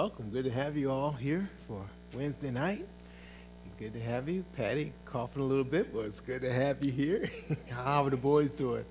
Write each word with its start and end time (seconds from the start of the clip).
welcome. 0.00 0.30
Good 0.30 0.44
to 0.44 0.50
have 0.50 0.78
you 0.78 0.90
all 0.90 1.12
here 1.12 1.50
for 1.68 1.84
Wednesday 2.14 2.50
night. 2.50 2.88
Good 3.78 3.92
to 3.92 4.00
have 4.00 4.30
you. 4.30 4.46
Patty 4.56 4.94
coughing 5.04 5.42
a 5.42 5.44
little 5.44 5.62
bit, 5.62 5.92
but 5.92 6.06
it's 6.06 6.20
good 6.20 6.40
to 6.40 6.50
have 6.50 6.82
you 6.82 6.90
here. 6.90 7.28
How 7.68 8.06
are 8.06 8.08
the 8.08 8.16
boys 8.16 8.54
doing? 8.54 8.86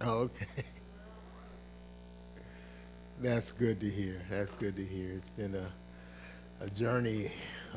Oh, 0.00 0.22
okay. 0.22 0.46
That's 3.20 3.52
good 3.52 3.78
to 3.78 3.88
hear. 3.88 4.20
That's 4.28 4.50
good 4.54 4.74
to 4.74 4.84
hear. 4.84 5.12
It's 5.12 5.28
been 5.28 5.54
a, 5.54 5.72
a 6.60 6.68
journey, 6.70 7.30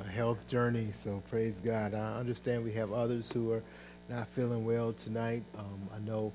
a 0.03 0.09
health 0.09 0.47
journey, 0.47 0.91
so 1.03 1.21
praise 1.29 1.61
God. 1.63 1.93
I 1.93 2.15
understand 2.15 2.63
we 2.63 2.71
have 2.71 2.91
others 2.91 3.31
who 3.31 3.51
are 3.51 3.61
not 4.09 4.27
feeling 4.29 4.65
well 4.65 4.93
tonight. 4.93 5.43
Um, 5.57 5.89
I 5.95 5.99
know 5.99 6.31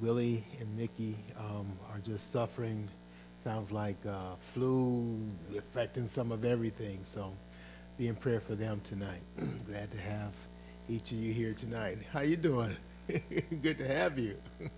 Willie 0.00 0.44
and 0.60 0.76
Mickey 0.76 1.16
um, 1.38 1.72
are 1.90 1.98
just 1.98 2.30
suffering. 2.30 2.88
Sounds 3.42 3.72
like 3.72 3.96
uh, 4.06 4.34
flu 4.52 5.18
affecting 5.56 6.08
some 6.08 6.32
of 6.32 6.44
everything. 6.44 7.00
So 7.04 7.32
be 7.98 8.08
in 8.08 8.14
prayer 8.14 8.40
for 8.40 8.54
them 8.54 8.80
tonight. 8.84 9.22
Glad 9.66 9.90
to 9.92 9.98
have 9.98 10.32
each 10.88 11.12
of 11.12 11.18
you 11.18 11.32
here 11.32 11.54
tonight. 11.54 11.98
How 12.12 12.20
you 12.20 12.36
doing? 12.36 12.76
Good 13.62 13.78
to 13.78 13.86
have 13.86 14.18
you. 14.18 14.36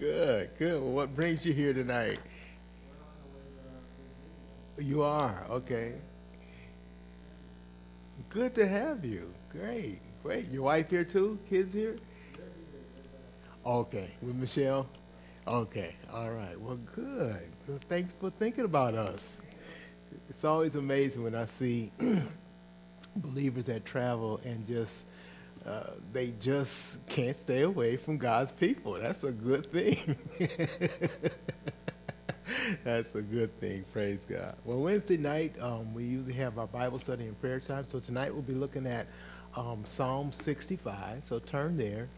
Good, 0.00 0.50
good. 0.58 0.80
What 0.80 1.14
brings 1.14 1.44
you 1.44 1.52
here 1.52 1.74
tonight? 1.74 2.20
You 4.78 5.02
are, 5.02 5.44
okay. 5.50 5.92
Good 8.30 8.54
to 8.54 8.68
have 8.68 9.04
you. 9.04 9.34
Great, 9.50 9.98
great. 10.22 10.48
Your 10.52 10.62
wife 10.62 10.88
here 10.88 11.02
too? 11.02 11.36
Kids 11.48 11.74
here? 11.74 11.96
Okay, 13.66 14.12
with 14.22 14.36
Michelle? 14.36 14.88
Okay, 15.48 15.96
all 16.12 16.30
right. 16.30 16.58
Well, 16.60 16.78
good. 16.94 17.42
Well, 17.66 17.80
thanks 17.88 18.14
for 18.20 18.30
thinking 18.30 18.64
about 18.64 18.94
us. 18.94 19.38
It's 20.28 20.44
always 20.44 20.76
amazing 20.76 21.24
when 21.24 21.34
I 21.34 21.46
see 21.46 21.90
believers 23.16 23.64
that 23.64 23.84
travel 23.84 24.40
and 24.44 24.64
just 24.64 25.06
uh, 25.66 25.90
they 26.12 26.32
just 26.38 27.04
can't 27.08 27.36
stay 27.36 27.62
away 27.62 27.96
from 27.96 28.16
God's 28.16 28.52
people. 28.52 28.92
That's 28.92 29.24
a 29.24 29.32
good 29.32 29.72
thing. 29.72 30.16
That's 32.84 33.14
a 33.14 33.22
good 33.22 33.58
thing. 33.60 33.84
Praise 33.92 34.20
God. 34.28 34.54
Well, 34.64 34.78
Wednesday 34.78 35.16
night, 35.16 35.54
um, 35.60 35.92
we 35.94 36.04
usually 36.04 36.34
have 36.34 36.58
our 36.58 36.66
Bible 36.66 36.98
study 36.98 37.24
and 37.24 37.40
prayer 37.40 37.60
time. 37.60 37.84
So 37.88 37.98
tonight 37.98 38.32
we'll 38.32 38.42
be 38.42 38.54
looking 38.54 38.86
at 38.86 39.06
um, 39.56 39.82
Psalm 39.84 40.32
65. 40.32 41.22
So 41.24 41.38
turn 41.38 41.76
there. 41.76 42.08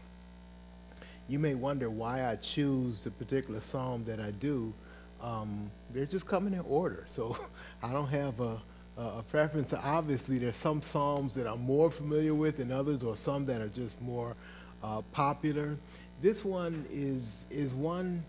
You 1.27 1.39
may 1.39 1.55
wonder 1.55 1.89
why 1.89 2.29
I 2.29 2.35
choose 2.35 3.03
the 3.03 3.11
particular 3.11 3.61
psalm 3.61 4.03
that 4.05 4.19
I 4.19 4.31
do. 4.31 4.73
Um, 5.21 5.71
they're 5.93 6.05
just 6.05 6.27
coming 6.27 6.53
in 6.53 6.59
order. 6.61 7.05
So 7.07 7.37
I 7.83 7.91
don't 7.91 8.09
have 8.09 8.39
a 8.39 8.61
a 8.95 9.23
preference. 9.23 9.73
Obviously, 9.73 10.37
there's 10.37 10.55
some 10.55 10.79
psalms 10.79 11.33
that 11.33 11.47
I'm 11.47 11.61
more 11.61 11.89
familiar 11.89 12.35
with 12.35 12.57
than 12.57 12.71
others, 12.71 13.01
or 13.01 13.17
some 13.17 13.43
that 13.47 13.59
are 13.59 13.69
just 13.69 13.99
more 13.99 14.35
uh, 14.83 15.01
popular. 15.13 15.77
This 16.21 16.45
one 16.45 16.85
is 16.91 17.47
is 17.49 17.73
one 17.73 18.23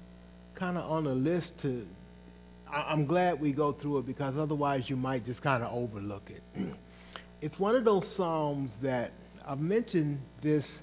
kind 0.54 0.78
of 0.78 0.90
on 0.90 1.06
a 1.06 1.12
list 1.12 1.58
to. 1.58 1.86
I, 2.74 2.92
I'm 2.92 3.06
glad 3.06 3.40
we 3.40 3.52
go 3.52 3.72
through 3.72 3.98
it 3.98 4.06
because 4.06 4.36
otherwise 4.36 4.90
you 4.90 4.96
might 4.96 5.24
just 5.24 5.40
kind 5.40 5.62
of 5.62 5.72
overlook 5.72 6.30
it. 6.30 6.42
it's 7.40 7.58
one 7.58 7.76
of 7.76 7.84
those 7.84 8.08
psalms 8.08 8.78
that 8.78 9.12
I've 9.46 9.60
mentioned 9.60 10.18
this. 10.42 10.82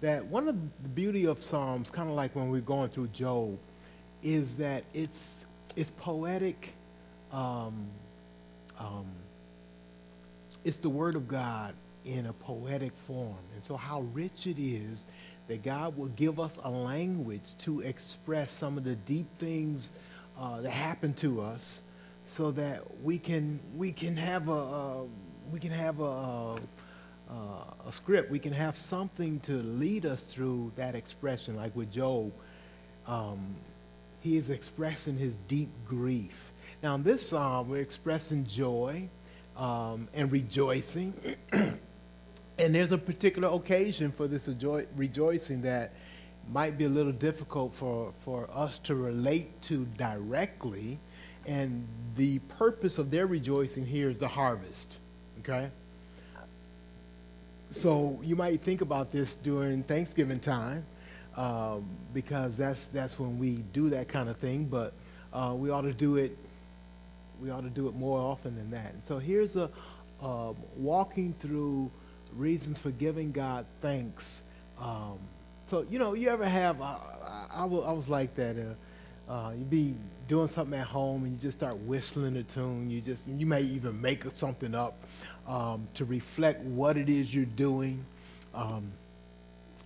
That 0.00 0.26
one 0.26 0.48
of 0.48 0.56
the 0.82 0.88
beauty 0.88 1.26
of 1.26 1.44
psalms, 1.44 1.88
kind 1.88 2.08
of 2.08 2.16
like 2.16 2.34
when 2.34 2.50
we're 2.50 2.60
going 2.60 2.88
through 2.90 3.08
Job, 3.08 3.56
is 4.20 4.56
that 4.56 4.82
it's 4.92 5.34
it's 5.76 5.92
poetic. 5.92 6.74
Um, 7.30 7.86
um, 8.80 9.06
it's 10.64 10.76
the 10.76 10.88
Word 10.88 11.14
of 11.14 11.28
God 11.28 11.74
in 12.04 12.26
a 12.26 12.32
poetic 12.32 12.92
form. 13.06 13.36
And 13.54 13.62
so, 13.62 13.76
how 13.76 14.00
rich 14.12 14.48
it 14.48 14.60
is 14.60 15.06
that 15.46 15.62
God 15.62 15.96
will 15.96 16.08
give 16.08 16.40
us 16.40 16.58
a 16.64 16.70
language 16.70 17.42
to 17.58 17.80
express 17.80 18.52
some 18.52 18.76
of 18.76 18.82
the 18.84 18.96
deep 18.96 19.26
things 19.38 19.92
uh, 20.38 20.60
that 20.60 20.70
happen 20.70 21.14
to 21.14 21.40
us 21.40 21.82
so 22.26 22.50
that 22.52 22.82
we 23.02 23.18
can, 23.18 23.60
we 23.76 23.92
can 23.92 24.16
have 24.16 24.48
a, 24.48 24.52
a 24.52 25.04
we 25.52 25.60
can 25.60 25.72
have 25.72 26.00
a, 26.00 26.04
a, 26.04 26.58
a, 27.86 27.92
script. 27.92 28.30
We 28.30 28.38
can 28.38 28.52
have 28.54 28.76
something 28.76 29.40
to 29.40 29.60
lead 29.62 30.06
us 30.06 30.22
through 30.22 30.72
that 30.76 30.94
expression, 30.94 31.56
like 31.56 31.76
with 31.76 31.92
Job. 31.92 32.32
Um, 33.06 33.56
he 34.20 34.36
is 34.36 34.48
expressing 34.48 35.18
his 35.18 35.36
deep 35.48 35.68
grief 35.86 36.52
now, 36.82 36.96
in 36.96 37.04
this 37.04 37.28
psalm, 37.28 37.68
we're 37.68 37.80
expressing 37.80 38.44
joy 38.44 39.08
um, 39.56 40.08
and 40.14 40.32
rejoicing. 40.32 41.14
and 41.52 41.78
there's 42.74 42.90
a 42.90 42.98
particular 42.98 43.48
occasion 43.48 44.10
for 44.10 44.26
this 44.26 44.48
rejoicing 44.96 45.62
that 45.62 45.92
might 46.50 46.78
be 46.78 46.84
a 46.84 46.88
little 46.88 47.12
difficult 47.12 47.74
for, 47.74 48.12
for 48.24 48.48
us 48.52 48.78
to 48.80 48.94
relate 48.94 49.62
to 49.62 49.84
directly. 49.96 50.98
And 51.46 51.86
the 52.16 52.38
purpose 52.40 52.98
of 52.98 53.10
their 53.10 53.26
rejoicing 53.26 53.86
here 53.86 54.10
is 54.10 54.18
the 54.18 54.28
harvest. 54.28 54.98
Okay? 55.40 55.70
So 57.70 58.18
you 58.22 58.36
might 58.36 58.60
think 58.60 58.80
about 58.80 59.12
this 59.12 59.36
during 59.36 59.82
Thanksgiving 59.82 60.40
time 60.40 60.84
um, 61.36 61.84
because 62.12 62.56
that's, 62.56 62.86
that's 62.86 63.18
when 63.18 63.38
we 63.38 63.56
do 63.72 63.90
that 63.90 64.08
kind 64.08 64.28
of 64.28 64.36
thing, 64.36 64.66
but 64.66 64.92
uh, 65.32 65.54
we 65.56 65.70
ought 65.70 65.82
to 65.82 65.94
do 65.94 66.16
it 66.16 66.36
we 67.42 67.50
ought 67.50 67.62
to 67.62 67.70
do 67.70 67.88
it 67.88 67.96
more 67.96 68.20
often 68.20 68.54
than 68.54 68.70
that. 68.70 68.92
And 68.92 69.04
so 69.04 69.18
here's 69.18 69.56
a 69.56 69.68
uh, 70.22 70.52
walking 70.76 71.34
through 71.40 71.90
reasons 72.36 72.78
for 72.78 72.92
giving 72.92 73.32
God 73.32 73.66
thanks. 73.80 74.44
Um, 74.78 75.18
so 75.64 75.86
you 75.90 75.98
know, 75.98 76.14
you 76.14 76.28
ever 76.28 76.46
have? 76.46 76.80
Uh, 76.80 76.96
I, 77.24 77.46
I, 77.54 77.64
was, 77.64 77.84
I 77.84 77.92
was 77.92 78.08
like 78.08 78.34
that. 78.36 78.56
Uh, 78.58 79.32
uh, 79.32 79.52
you 79.56 79.64
be 79.64 79.94
doing 80.28 80.48
something 80.48 80.78
at 80.78 80.86
home 80.86 81.24
and 81.24 81.32
you 81.32 81.38
just 81.38 81.58
start 81.58 81.76
whistling 81.78 82.36
a 82.36 82.42
tune. 82.42 82.90
You 82.90 83.00
just 83.00 83.26
you 83.26 83.46
may 83.46 83.62
even 83.62 84.00
make 84.00 84.24
something 84.32 84.74
up 84.74 84.94
um, 85.46 85.88
to 85.94 86.04
reflect 86.04 86.60
what 86.62 86.96
it 86.96 87.08
is 87.08 87.34
you're 87.34 87.44
doing. 87.44 88.04
Um, 88.54 88.92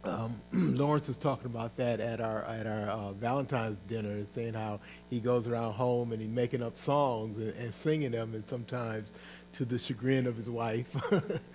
um, 0.05 0.41
Lawrence 0.53 1.09
was 1.09 1.19
talking 1.19 1.47
about 1.47 1.77
that 1.77 2.01
at 2.01 2.21
our 2.21 2.45
at 2.45 2.67
our 2.67 2.89
uh, 2.89 3.13
Valentine's 3.13 3.79
dinner, 3.89 4.25
saying 4.33 4.55
how 4.55 4.81
he 5.11 5.21
goes 5.21 5.47
around 5.47 5.73
home 5.73 6.13
and 6.13 6.21
he's 6.21 6.31
making 6.31 6.63
up 6.63 6.77
songs 6.77 7.39
and, 7.39 7.55
and 7.57 7.75
singing 7.75 8.13
them, 8.13 8.35
and 8.35 8.45
sometimes 8.45 9.13
to 9.55 9.65
the 9.65 9.79
chagrin 9.79 10.27
of 10.27 10.37
his 10.37 10.51
wife, 10.51 10.95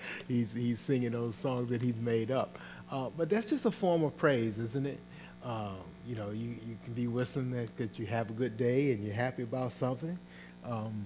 he's 0.28 0.54
he's 0.54 0.80
singing 0.80 1.12
those 1.12 1.36
songs 1.36 1.70
that 1.70 1.82
he's 1.82 1.96
made 1.96 2.32
up. 2.32 2.60
Uh, 2.92 3.10
but 3.18 3.30
that's 3.30 3.46
just 3.46 3.66
a 3.66 3.72
form 3.72 4.04
of 4.04 4.16
praise, 4.18 4.58
isn't 4.58 4.86
it? 4.86 5.00
Um, 5.44 5.78
you 6.08 6.16
know, 6.16 6.32
you, 6.32 6.50
you 6.68 6.78
can 6.84 6.94
be 6.94 7.08
whistling 7.08 7.52
that, 7.52 7.76
that 7.78 7.98
you 7.98 8.06
have 8.06 8.30
a 8.30 8.34
good 8.34 8.58
day 8.58 8.92
and 8.92 9.04
you're 9.04 9.16
happy 9.16 9.44
about 9.44 9.72
something. 9.74 10.18
Um, 10.66 11.06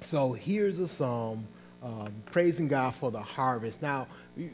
so 0.00 0.32
here's 0.32 0.78
a 0.78 0.88
psalm 0.88 1.46
um, 1.82 2.12
praising 2.30 2.68
God 2.68 2.94
for 2.94 3.10
the 3.10 3.20
harvest. 3.20 3.80
Now, 3.80 4.06
you 4.36 4.50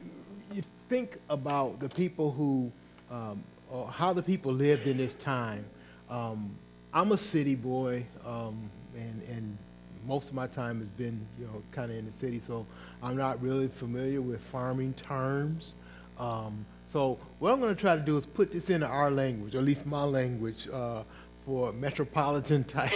think 0.89 1.19
about 1.29 1.81
the 1.81 1.89
people 1.89 2.31
who, 2.31 2.71
um, 3.11 3.43
or 3.71 3.89
how 3.89 4.13
the 4.13 4.23
people 4.23 4.53
lived 4.53 4.87
in 4.87 4.97
this 4.97 5.15
time, 5.15 5.65
um, 6.09 6.51
I'm 6.93 7.13
a 7.13 7.19
city 7.19 7.55
boy, 7.55 8.07
um, 8.25 8.71
and, 8.95 9.23
and 9.29 9.59
most 10.07 10.29
of 10.29 10.35
my 10.35 10.47
time 10.47 10.79
has 10.79 10.89
been, 10.89 11.27
you 11.39 11.47
know, 11.47 11.63
kind 11.73 11.91
of 11.91 11.99
in 11.99 12.07
the 12.07 12.13
city, 12.13 12.39
so 12.39 12.65
I'm 13.03 13.17
not 13.17 13.43
really 13.43 13.69
familiar 13.69 14.21
with 14.21 14.41
farming 14.41 14.95
terms. 14.95 15.75
Um, 16.19 16.67
so 16.87 17.19
what 17.39 17.53
I'm 17.53 17.61
going 17.61 17.75
to 17.75 17.81
try 17.81 17.97
to 17.97 18.03
do 18.03 18.17
is 18.17 18.27
put 18.27 18.53
this 18.53 18.71
into 18.71 18.87
our 18.87 19.11
language, 19.11 19.55
or 19.55 19.59
at 19.59 19.65
least 19.65 19.87
my 19.87 20.05
language, 20.05 20.69
uh, 20.73 21.03
for 21.45 21.73
metropolitan 21.73 22.65
type. 22.79 22.93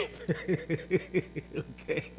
okay. 1.58 2.12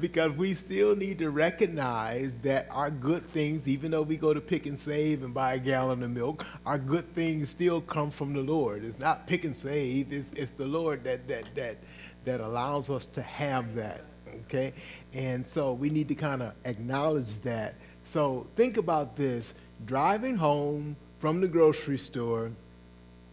because 0.00 0.32
we 0.36 0.54
still 0.54 0.96
need 0.96 1.18
to 1.18 1.30
recognize 1.30 2.36
that 2.36 2.66
our 2.70 2.90
good 2.90 3.26
things, 3.32 3.68
even 3.68 3.90
though 3.90 4.02
we 4.02 4.16
go 4.16 4.32
to 4.32 4.40
Pick 4.40 4.66
'n 4.66 4.76
Save 4.76 5.22
and 5.22 5.34
buy 5.34 5.54
a 5.54 5.58
gallon 5.58 6.02
of 6.02 6.10
milk, 6.10 6.46
our 6.64 6.78
good 6.78 7.14
things 7.14 7.50
still 7.50 7.80
come 7.80 8.10
from 8.10 8.32
the 8.32 8.40
Lord. 8.40 8.84
It's 8.84 8.98
not 8.98 9.26
Pick 9.26 9.44
'n 9.44 9.54
Save, 9.54 10.12
it's, 10.12 10.30
it's 10.34 10.52
the 10.52 10.66
Lord 10.66 11.04
that, 11.04 11.28
that, 11.28 11.54
that, 11.54 11.78
that 12.24 12.40
allows 12.40 12.90
us 12.90 13.06
to 13.06 13.22
have 13.22 13.74
that. 13.74 14.04
Okay? 14.44 14.72
And 15.12 15.46
so 15.46 15.72
we 15.72 15.90
need 15.90 16.08
to 16.08 16.14
kind 16.14 16.42
of 16.42 16.52
acknowledge 16.64 17.40
that. 17.42 17.74
So 18.04 18.46
think 18.56 18.76
about 18.76 19.16
this 19.16 19.54
driving 19.86 20.36
home 20.36 20.96
from 21.20 21.40
the 21.40 21.48
grocery 21.48 21.98
store 21.98 22.50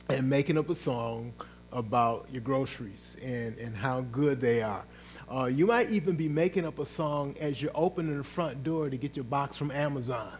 and 0.09 0.29
making 0.29 0.57
up 0.57 0.69
a 0.69 0.75
song 0.75 1.33
about 1.71 2.27
your 2.31 2.41
groceries 2.41 3.17
and, 3.21 3.57
and 3.57 3.75
how 3.75 4.01
good 4.01 4.39
they 4.39 4.61
are. 4.61 4.83
Uh, 5.29 5.45
you 5.45 5.65
might 5.65 5.89
even 5.89 6.15
be 6.15 6.27
making 6.29 6.65
up 6.65 6.79
a 6.79 6.85
song 6.85 7.35
as 7.39 7.61
you're 7.61 7.71
opening 7.75 8.17
the 8.17 8.23
front 8.23 8.63
door 8.63 8.89
to 8.89 8.97
get 8.97 9.15
your 9.15 9.25
box 9.25 9.57
from 9.57 9.71
Amazon. 9.71 10.31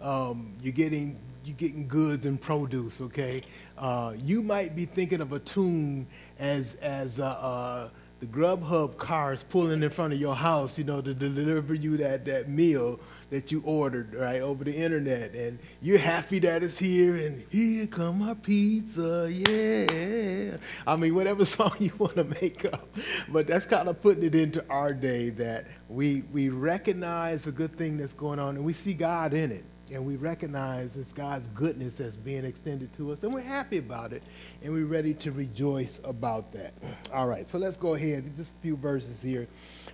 um, 0.00 0.54
you're 0.62 0.72
getting 0.72 1.18
you're 1.44 1.56
getting 1.56 1.86
goods 1.88 2.26
and 2.26 2.40
produce. 2.40 3.00
Okay, 3.00 3.42
uh, 3.78 4.14
you 4.18 4.42
might 4.42 4.76
be 4.76 4.86
thinking 4.86 5.20
of 5.20 5.32
a 5.32 5.38
tune 5.40 6.06
as 6.38 6.74
as 6.76 7.20
uh, 7.20 7.26
uh, 7.26 7.88
the 8.20 8.26
Grubhub 8.26 8.96
cars 8.96 9.44
pulling 9.44 9.82
in 9.82 9.90
front 9.90 10.12
of 10.12 10.20
your 10.20 10.34
house, 10.34 10.76
you 10.76 10.82
know, 10.82 11.00
to 11.00 11.14
deliver 11.14 11.72
you 11.72 11.96
that, 11.98 12.24
that 12.24 12.48
meal 12.48 12.98
that 13.30 13.52
you 13.52 13.62
ordered, 13.64 14.12
right, 14.14 14.40
over 14.40 14.64
the 14.64 14.74
internet. 14.74 15.34
And 15.34 15.58
you're 15.80 15.98
happy 15.98 16.40
that 16.40 16.64
it's 16.64 16.78
here, 16.78 17.14
and 17.16 17.44
here 17.50 17.86
come 17.86 18.22
our 18.22 18.34
pizza, 18.34 19.28
yeah. 19.30 20.56
I 20.86 20.96
mean, 20.96 21.14
whatever 21.14 21.44
song 21.44 21.76
you 21.78 21.92
want 21.98 22.16
to 22.16 22.24
make 22.24 22.64
up. 22.64 22.88
But 23.28 23.46
that's 23.46 23.66
kind 23.66 23.88
of 23.88 24.02
putting 24.02 24.24
it 24.24 24.34
into 24.34 24.64
our 24.68 24.92
day 24.92 25.30
that 25.30 25.66
we, 25.88 26.22
we 26.32 26.48
recognize 26.48 27.46
a 27.46 27.52
good 27.52 27.76
thing 27.76 27.98
that's 27.98 28.14
going 28.14 28.40
on, 28.40 28.56
and 28.56 28.64
we 28.64 28.72
see 28.72 28.94
God 28.94 29.32
in 29.32 29.52
it 29.52 29.64
and 29.90 30.04
we 30.04 30.16
recognize 30.16 30.92
this 30.92 31.12
God's 31.12 31.48
goodness 31.48 31.96
that's 31.96 32.16
being 32.16 32.44
extended 32.44 32.92
to 32.96 33.12
us, 33.12 33.22
and 33.22 33.32
we're 33.32 33.40
happy 33.40 33.78
about 33.78 34.12
it, 34.12 34.22
and 34.62 34.72
we're 34.72 34.86
ready 34.86 35.14
to 35.14 35.32
rejoice 35.32 36.00
about 36.04 36.52
that. 36.52 36.74
All 37.12 37.26
right, 37.26 37.48
so 37.48 37.58
let's 37.58 37.76
go 37.76 37.94
ahead. 37.94 38.30
Just 38.36 38.52
a 38.58 38.62
few 38.62 38.76
verses 38.76 39.20
here. 39.20 39.46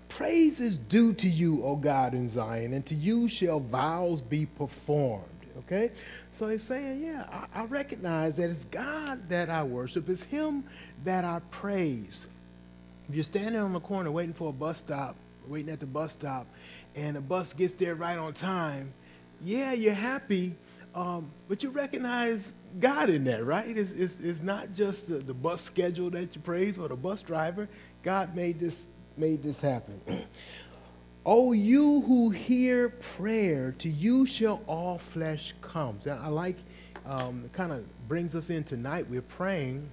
Praise 0.08 0.61
is 0.61 0.76
due 0.76 1.12
to 1.14 1.29
you, 1.29 1.62
O 1.64 1.76
God 1.76 2.14
in 2.14 2.29
Zion, 2.29 2.73
and 2.73 2.85
to 2.87 2.94
you 2.94 3.29
shall 3.29 3.61
vows 3.61 4.20
be 4.20 4.46
performed. 4.46 5.25
Okay? 5.58 5.91
So 6.38 6.49
he's 6.49 6.62
saying, 6.62 7.05
yeah, 7.05 7.46
I, 7.55 7.62
I 7.62 7.64
recognize 7.67 8.37
that 8.37 8.50
it's 8.50 8.64
God 8.67 9.29
that 9.29 9.50
I 9.50 9.62
worship, 9.62 10.08
it's 10.08 10.23
Him 10.23 10.64
that 11.05 11.25
I 11.25 11.41
praise. 11.50 12.26
If 13.08 13.14
you're 13.14 13.25
standing 13.25 13.61
on 13.61 13.73
the 13.73 13.81
corner 13.81 14.11
waiting 14.11 14.35
for 14.35 14.49
a 14.49 14.52
bus 14.52 14.81
stop, 14.81 15.17
waiting 15.46 15.70
at 15.70 15.81
the 15.81 15.87
bus 15.87 16.12
stop, 16.12 16.46
and 16.96 17.17
the 17.17 17.20
bus 17.20 17.52
gets 17.52 17.75
there 17.75 17.94
right 17.94 18.19
on 18.19 18.32
time, 18.32 18.93
yeah, 19.44 19.73
you're 19.73 19.94
happy, 19.94 20.55
um, 20.94 21.31
but 21.49 21.62
you 21.62 21.70
recognize 21.70 22.52
God 22.81 23.11
in 23.11 23.25
that, 23.25 23.44
right? 23.44 23.76
It's, 23.76 23.93
it's, 23.93 24.20
it's 24.20 24.43
not 24.43 24.75
just 24.75 25.08
the, 25.08 25.17
the, 25.17 25.35
bus 25.35 25.62
schedule 25.62 26.11
that 26.11 26.35
you 26.35 26.41
praise 26.41 26.79
or 26.79 26.88
the 26.88 26.96
bus 26.96 27.23
driver. 27.23 27.69
God 28.02 28.35
made 28.35 28.58
this, 28.58 28.87
made 29.17 29.43
this 29.43 29.61
happen. 29.61 30.00
oh, 31.26 31.52
you 31.52 32.00
who 32.02 32.31
hear 32.31 32.88
prayer, 32.88 33.75
to 33.79 33.88
you 33.88 34.25
shall 34.26 34.62
all 34.67 34.99
flesh 34.99 35.55
come. 35.61 35.99
And 36.05 36.19
I 36.19 36.29
like, 36.29 36.56
um, 37.06 37.50
kind 37.52 37.73
of 37.73 37.85
brings 38.08 38.35
us 38.35 38.50
in 38.50 38.64
tonight. 38.64 39.06
We're 39.08 39.23
praying 39.23 39.88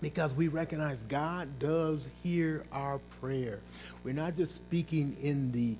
because 0.00 0.34
we 0.34 0.48
recognize 0.48 0.98
God 1.08 1.48
does 1.58 2.08
hear 2.22 2.64
our 2.72 2.98
prayer. 3.20 3.60
We're 4.02 4.14
not 4.14 4.36
just 4.36 4.56
speaking 4.56 5.16
in 5.22 5.52
the 5.52 5.76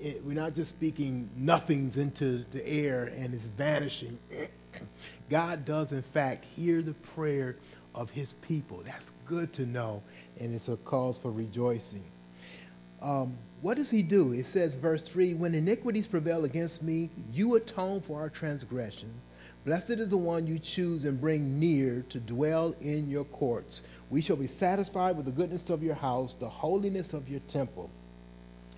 it, 0.00 0.24
we're 0.24 0.34
not 0.34 0.54
just 0.54 0.70
speaking 0.70 1.28
nothings 1.36 1.96
into 1.96 2.44
the 2.52 2.66
air 2.66 3.12
and 3.16 3.34
it's 3.34 3.44
vanishing. 3.44 4.18
God 5.30 5.64
does, 5.64 5.92
in 5.92 6.02
fact, 6.02 6.44
hear 6.56 6.82
the 6.82 6.94
prayer 6.94 7.56
of 7.94 8.10
his 8.10 8.34
people. 8.34 8.82
That's 8.84 9.12
good 9.26 9.52
to 9.54 9.66
know, 9.66 10.02
and 10.38 10.54
it's 10.54 10.68
a 10.68 10.76
cause 10.78 11.18
for 11.18 11.30
rejoicing. 11.30 12.04
Um, 13.02 13.36
what 13.62 13.76
does 13.76 13.90
he 13.90 14.02
do? 14.02 14.32
It 14.32 14.46
says, 14.46 14.74
verse 14.74 15.02
3 15.02 15.34
When 15.34 15.54
iniquities 15.54 16.06
prevail 16.06 16.44
against 16.44 16.82
me, 16.82 17.10
you 17.32 17.56
atone 17.56 18.00
for 18.00 18.20
our 18.20 18.28
transgression. 18.28 19.12
Blessed 19.64 19.90
is 19.90 20.08
the 20.08 20.16
one 20.16 20.46
you 20.46 20.58
choose 20.58 21.04
and 21.04 21.20
bring 21.20 21.60
near 21.60 22.02
to 22.08 22.18
dwell 22.18 22.74
in 22.80 23.10
your 23.10 23.24
courts. 23.24 23.82
We 24.08 24.22
shall 24.22 24.36
be 24.36 24.46
satisfied 24.46 25.16
with 25.16 25.26
the 25.26 25.32
goodness 25.32 25.68
of 25.68 25.82
your 25.82 25.94
house, 25.94 26.32
the 26.34 26.48
holiness 26.48 27.12
of 27.12 27.28
your 27.28 27.40
temple. 27.40 27.90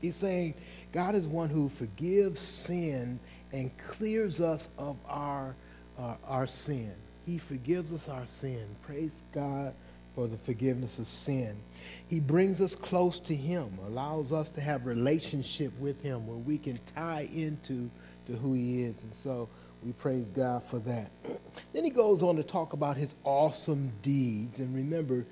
He's 0.01 0.17
saying 0.17 0.55
God 0.93 1.15
is 1.15 1.27
one 1.27 1.49
who 1.49 1.69
forgives 1.71 2.41
sin 2.41 3.19
and 3.53 3.71
clears 3.79 4.41
us 4.41 4.69
of 4.79 4.97
our, 5.09 5.55
uh, 5.99 6.15
our 6.27 6.47
sin. 6.47 6.93
He 7.25 7.39
forgives 7.39 7.93
us 7.93 8.09
our 8.09 8.27
sin. 8.27 8.65
Praise 8.83 9.23
God 9.33 9.75
for 10.15 10.27
the 10.27 10.37
forgiveness 10.37 10.99
of 10.99 11.09
sin. 11.09 11.57
He 12.09 12.21
brings 12.21 12.61
us 12.61 12.75
close 12.75 13.19
to 13.21 13.35
him, 13.35 13.79
allows 13.87 14.33
us 14.33 14.51
to 14.51 14.61
have 14.61 14.85
relationship 14.85 15.73
with 15.79 16.01
him 16.03 16.27
where 16.27 16.37
we 16.37 16.59
can 16.59 16.79
tie 16.95 17.29
into 17.33 17.91
to 18.27 18.33
who 18.35 18.53
he 18.53 18.83
is. 18.83 19.03
And 19.03 19.15
so 19.15 19.49
we 19.83 19.93
praise 19.93 20.31
God 20.31 20.63
for 20.65 20.79
that. 20.81 21.11
then 21.73 21.85
he 21.85 21.91
goes 21.91 22.23
on 22.23 22.37
to 22.37 22.43
talk 22.43 22.75
about 22.75 22.97
his 22.97 23.15
awesome 23.25 23.93
deeds. 24.03 24.59
And 24.59 24.75
remember, 24.75 25.25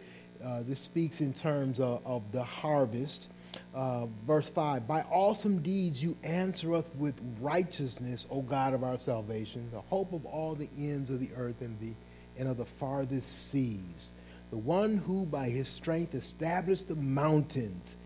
uh, 0.43 0.63
this 0.67 0.81
speaks 0.81 1.21
in 1.21 1.35
terms 1.35 1.81
of, 1.81 2.01
of 2.07 2.23
the 2.33 2.43
harvest 2.43 3.29
uh, 3.75 4.07
verse 4.27 4.49
5 4.49 4.87
By 4.87 5.03
awesome 5.11 5.63
deeds 5.63 6.03
you 6.03 6.17
answer 6.23 6.75
us 6.75 6.85
with 6.99 7.15
righteousness, 7.41 8.27
O 8.31 8.43
God 8.43 8.75
of 8.75 8.85
our 8.85 8.99
salvation, 8.99 9.69
the 9.73 9.81
hope 9.81 10.13
of 10.13 10.25
all 10.27 10.55
the 10.55 10.69
ends 10.79 11.11
of 11.11 11.21
the 11.21 11.31
earth 11.37 11.61
and, 11.61 11.79
the, 11.81 11.93
and 12.39 12.49
of 12.49 12.57
the 12.57 12.65
farthest 12.65 13.51
seas, 13.51 14.15
the 14.51 14.59
one 14.59 14.97
who 14.97 15.25
by 15.27 15.49
his 15.49 15.69
strength 15.69 16.15
established 16.15 16.89
the 16.89 16.97
mountains, 16.97 17.97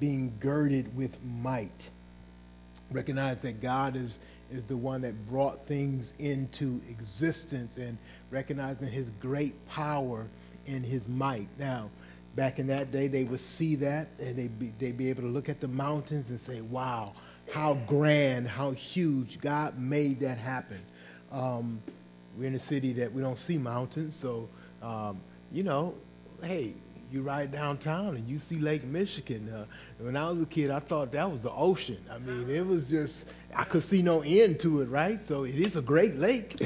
being 0.00 0.32
girded 0.40 0.94
with 0.96 1.16
might. 1.24 1.88
Recognize 2.90 3.42
that 3.42 3.62
God 3.62 3.96
is, 3.96 4.18
is 4.52 4.62
the 4.64 4.76
one 4.76 5.00
that 5.02 5.28
brought 5.28 5.64
things 5.66 6.12
into 6.18 6.80
existence 6.90 7.78
and 7.78 7.96
recognizing 8.30 8.88
his 8.88 9.10
great 9.20 9.54
power 9.68 10.26
and 10.66 10.84
his 10.84 11.06
might. 11.08 11.48
Now, 11.58 11.88
Back 12.36 12.58
in 12.58 12.66
that 12.68 12.90
day, 12.90 13.06
they 13.06 13.24
would 13.24 13.40
see 13.40 13.76
that 13.76 14.08
and 14.18 14.36
they'd 14.36 14.58
be, 14.58 14.72
they'd 14.78 14.96
be 14.96 15.08
able 15.10 15.22
to 15.22 15.28
look 15.28 15.48
at 15.48 15.60
the 15.60 15.68
mountains 15.68 16.30
and 16.30 16.40
say, 16.40 16.60
wow, 16.62 17.12
how 17.52 17.74
grand, 17.86 18.48
how 18.48 18.72
huge. 18.72 19.40
God 19.40 19.78
made 19.78 20.20
that 20.20 20.38
happen. 20.38 20.80
Um, 21.30 21.80
we're 22.36 22.48
in 22.48 22.54
a 22.54 22.60
city 22.60 22.92
that 22.94 23.12
we 23.12 23.22
don't 23.22 23.38
see 23.38 23.58
mountains, 23.58 24.16
so, 24.16 24.48
um, 24.82 25.20
you 25.52 25.62
know, 25.62 25.94
hey, 26.42 26.74
you 27.14 27.22
ride 27.22 27.52
downtown 27.52 28.16
and 28.16 28.28
you 28.28 28.38
see 28.38 28.58
Lake 28.58 28.82
Michigan. 28.84 29.48
Uh, 29.48 29.66
when 30.00 30.16
I 30.16 30.28
was 30.28 30.40
a 30.40 30.46
kid, 30.46 30.70
I 30.70 30.80
thought 30.80 31.12
that 31.12 31.30
was 31.30 31.42
the 31.42 31.52
ocean. 31.52 31.98
I 32.10 32.18
mean, 32.18 32.50
it 32.50 32.66
was 32.66 32.88
just, 32.88 33.28
I 33.54 33.62
could 33.62 33.84
see 33.84 34.02
no 34.02 34.22
end 34.22 34.58
to 34.60 34.82
it, 34.82 34.86
right? 34.86 35.24
So 35.24 35.44
it 35.44 35.54
is 35.54 35.76
a 35.76 35.82
great 35.82 36.16
lake. 36.16 36.60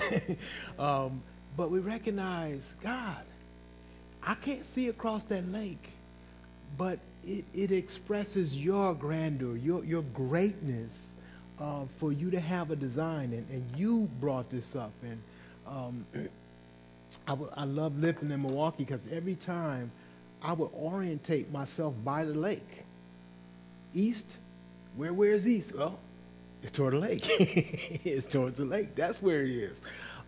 um, 0.79 1.23
but 1.57 1.71
we 1.71 1.81
recognize 1.81 2.75
God. 2.83 3.25
I 4.29 4.35
can't 4.35 4.67
see 4.67 4.89
across 4.89 5.25
that 5.25 5.51
lake, 5.51 5.89
but 6.77 6.99
it, 7.27 7.45
it 7.55 7.73
expresses 7.73 8.55
your 8.55 8.95
grandeur, 8.95 9.57
your, 9.57 9.83
your 9.85 10.03
greatness 10.03 11.15
uh, 11.59 11.85
for 11.97 12.13
you 12.13 12.31
to 12.31 12.39
have 12.39 12.71
a 12.71 12.77
design. 12.77 13.33
And, 13.33 13.47
and 13.51 13.65
you 13.75 14.09
brought 14.21 14.51
this 14.51 14.77
up. 14.77 14.93
And 15.03 15.19
um, 15.67 16.07
I, 17.27 17.31
w- 17.31 17.51
I 17.57 17.65
love 17.65 17.99
living 17.99 18.31
in 18.31 18.43
Milwaukee 18.43 18.85
because 18.85 19.07
every 19.11 19.35
time 19.35 19.91
I 20.43 20.53
would 20.53 20.71
orientate 20.75 21.51
myself 21.51 21.95
by 22.05 22.25
the 22.25 22.35
lake. 22.35 22.85
East, 23.95 24.27
where 24.97 25.13
where's 25.13 25.49
east? 25.49 25.75
Well, 25.75 25.99
it's 26.63 26.71
toward 26.73 26.95
the 26.95 26.99
lake. 26.99 27.25
it's 28.05 28.27
towards 28.27 28.59
the 28.59 28.65
lake. 28.65 28.95
That's 28.95 29.23
where 29.23 29.43
it 29.43 29.51
is. 29.51 29.81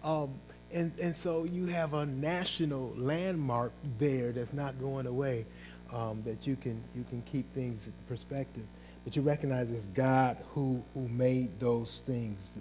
Um, 0.02 0.30
and, 0.72 0.92
and 1.00 1.14
so 1.14 1.44
you 1.44 1.66
have 1.66 1.94
a 1.94 2.06
national 2.06 2.92
landmark 2.96 3.72
there 3.98 4.32
that's 4.32 4.52
not 4.52 4.80
going 4.80 5.06
away, 5.06 5.44
um, 5.92 6.22
that 6.24 6.46
you 6.46 6.56
can, 6.56 6.80
you 6.94 7.04
can 7.08 7.22
keep 7.22 7.52
things 7.54 7.86
in 7.86 7.92
perspective. 8.08 8.62
But 9.04 9.16
you 9.16 9.22
recognize 9.22 9.70
it's 9.70 9.86
God 9.86 10.36
who, 10.54 10.82
who 10.94 11.08
made 11.08 11.58
those 11.58 12.02
things. 12.06 12.54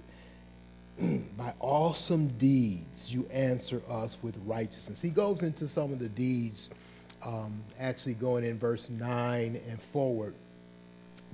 By 1.37 1.53
awesome 1.59 2.29
deeds, 2.39 3.13
you 3.13 3.27
answer 3.31 3.81
us 3.89 4.17
with 4.23 4.35
righteousness. 4.45 5.01
He 5.01 5.09
goes 5.09 5.43
into 5.43 5.67
some 5.67 5.93
of 5.93 5.99
the 5.99 6.09
deeds, 6.09 6.69
um, 7.23 7.61
actually 7.79 8.15
going 8.15 8.43
in 8.43 8.57
verse 8.57 8.89
9 8.89 9.61
and 9.69 9.81
forward. 9.81 10.33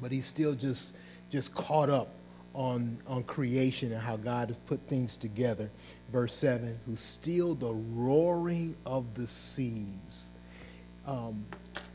But 0.01 0.11
he's 0.11 0.25
still 0.25 0.53
just, 0.53 0.93
just 1.31 1.53
caught 1.55 1.89
up 1.89 2.09
on, 2.55 2.97
on 3.05 3.21
creation 3.23 3.91
and 3.91 4.01
how 4.01 4.15
God 4.15 4.47
has 4.47 4.57
put 4.65 4.79
things 4.87 5.17
together. 5.17 5.69
Verse 6.11 6.33
7 6.33 6.79
who 6.85 6.95
still 6.95 7.53
the 7.53 7.73
roaring 7.73 8.75
of 8.85 9.13
the 9.13 9.27
seas. 9.27 10.31
Um, 11.05 11.45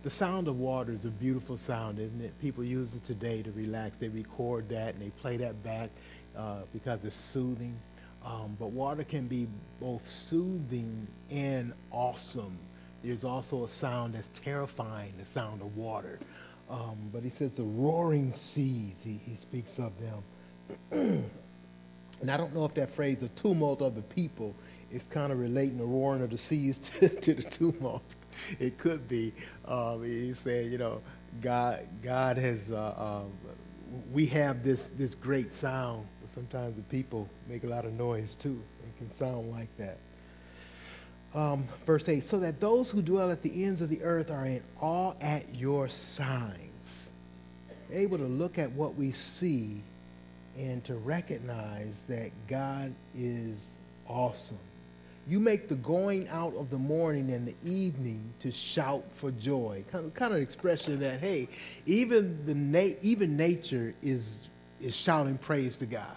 the 0.02 0.10
sound 0.10 0.48
of 0.48 0.58
water 0.58 0.92
is 0.92 1.04
a 1.04 1.10
beautiful 1.10 1.56
sound, 1.56 1.98
isn't 1.98 2.20
it? 2.20 2.38
People 2.40 2.62
use 2.62 2.94
it 2.94 3.04
today 3.04 3.42
to 3.42 3.50
relax. 3.52 3.96
They 3.96 4.08
record 4.08 4.68
that 4.68 4.94
and 4.94 5.02
they 5.02 5.10
play 5.10 5.36
that 5.38 5.62
back 5.64 5.90
uh, 6.36 6.60
because 6.72 7.04
it's 7.04 7.16
soothing. 7.16 7.76
Um, 8.24 8.56
but 8.58 8.68
water 8.68 9.02
can 9.02 9.26
be 9.26 9.48
both 9.80 10.06
soothing 10.06 11.06
and 11.30 11.72
awesome. 11.90 12.58
There's 13.02 13.24
also 13.24 13.64
a 13.64 13.68
sound 13.68 14.14
that's 14.14 14.30
terrifying, 14.34 15.14
the 15.18 15.24
sound 15.24 15.62
of 15.62 15.74
water. 15.74 16.18
Um, 16.68 16.98
but 17.12 17.22
he 17.22 17.30
says 17.30 17.52
the 17.52 17.62
roaring 17.62 18.30
seas, 18.30 18.94
he, 19.02 19.18
he 19.24 19.36
speaks 19.36 19.78
of 19.78 19.98
them. 19.98 20.22
And 20.90 22.30
I 22.30 22.36
don't 22.36 22.54
know 22.54 22.64
if 22.64 22.74
that 22.74 22.90
phrase, 22.90 23.18
the 23.18 23.28
tumult 23.28 23.82
of 23.82 23.94
the 23.94 24.02
people, 24.02 24.54
is 24.90 25.06
kind 25.06 25.32
of 25.32 25.38
relating 25.38 25.78
the 25.78 25.84
roaring 25.84 26.22
of 26.22 26.30
the 26.30 26.38
seas 26.38 26.78
to, 27.00 27.08
to 27.08 27.34
the 27.34 27.42
tumult. 27.42 28.14
It 28.58 28.78
could 28.78 29.08
be. 29.08 29.32
Um, 29.66 30.04
he's 30.04 30.38
saying, 30.38 30.72
you 30.72 30.78
know, 30.78 31.00
God, 31.40 31.86
God 32.02 32.36
has, 32.36 32.70
uh, 32.70 32.94
um, 33.22 33.32
we 34.12 34.26
have 34.26 34.62
this, 34.62 34.88
this 34.88 35.14
great 35.14 35.54
sound, 35.54 36.06
sometimes 36.26 36.76
the 36.76 36.82
people 36.82 37.28
make 37.48 37.64
a 37.64 37.66
lot 37.66 37.84
of 37.84 37.98
noise 37.98 38.34
too 38.34 38.62
It 38.84 38.98
can 38.98 39.10
sound 39.10 39.50
like 39.50 39.68
that. 39.78 39.98
Um, 41.32 41.66
verse 41.86 42.08
8 42.08 42.24
so 42.24 42.40
that 42.40 42.60
those 42.60 42.90
who 42.90 43.02
dwell 43.02 43.30
at 43.30 43.42
the 43.42 43.64
ends 43.64 43.80
of 43.80 43.88
the 43.88 44.02
earth 44.02 44.30
are 44.30 44.46
in 44.46 44.62
awe 44.80 45.14
at 45.20 45.54
your 45.54 45.88
signs, 45.88 47.08
able 47.92 48.18
to 48.18 48.24
look 48.24 48.58
at 48.58 48.70
what 48.72 48.96
we 48.96 49.12
see 49.12 49.82
and 50.56 50.82
to 50.84 50.96
recognize 50.96 52.04
that 52.08 52.30
God 52.48 52.94
is 53.14 53.68
awesome. 54.08 54.58
You 55.28 55.38
make 55.38 55.68
the 55.68 55.76
going 55.76 56.28
out 56.28 56.54
of 56.56 56.70
the 56.70 56.78
morning 56.78 57.30
and 57.30 57.46
the 57.46 57.54
evening 57.64 58.32
to 58.40 58.50
shout 58.50 59.04
for 59.14 59.30
joy. 59.32 59.84
Kind 59.92 60.06
of, 60.06 60.14
kind 60.14 60.34
of 60.34 60.40
expression 60.40 60.98
that, 61.00 61.20
hey, 61.20 61.48
even, 61.86 62.44
the 62.46 62.54
na- 62.54 62.96
even 63.02 63.36
nature 63.36 63.94
is, 64.02 64.48
is 64.80 64.96
shouting 64.96 65.38
praise 65.38 65.76
to 65.76 65.86
God. 65.86 66.16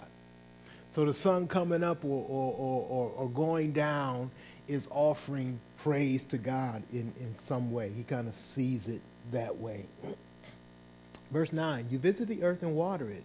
So 0.90 1.04
the 1.04 1.12
sun 1.12 1.48
coming 1.48 1.82
up 1.82 2.04
or, 2.04 2.24
or, 2.28 2.54
or, 2.88 3.12
or 3.16 3.28
going 3.28 3.72
down 3.72 4.30
is 4.68 4.88
offering 4.90 5.60
praise 5.78 6.24
to 6.24 6.38
God 6.38 6.82
in, 6.92 7.12
in 7.20 7.34
some 7.34 7.72
way. 7.72 7.92
He 7.94 8.04
kind 8.04 8.28
of 8.28 8.34
sees 8.34 8.86
it 8.88 9.00
that 9.32 9.56
way. 9.58 9.84
Verse 11.30 11.52
9 11.52 11.88
You 11.90 11.98
visit 11.98 12.28
the 12.28 12.42
earth 12.42 12.62
and 12.62 12.74
water 12.74 13.10
it, 13.10 13.24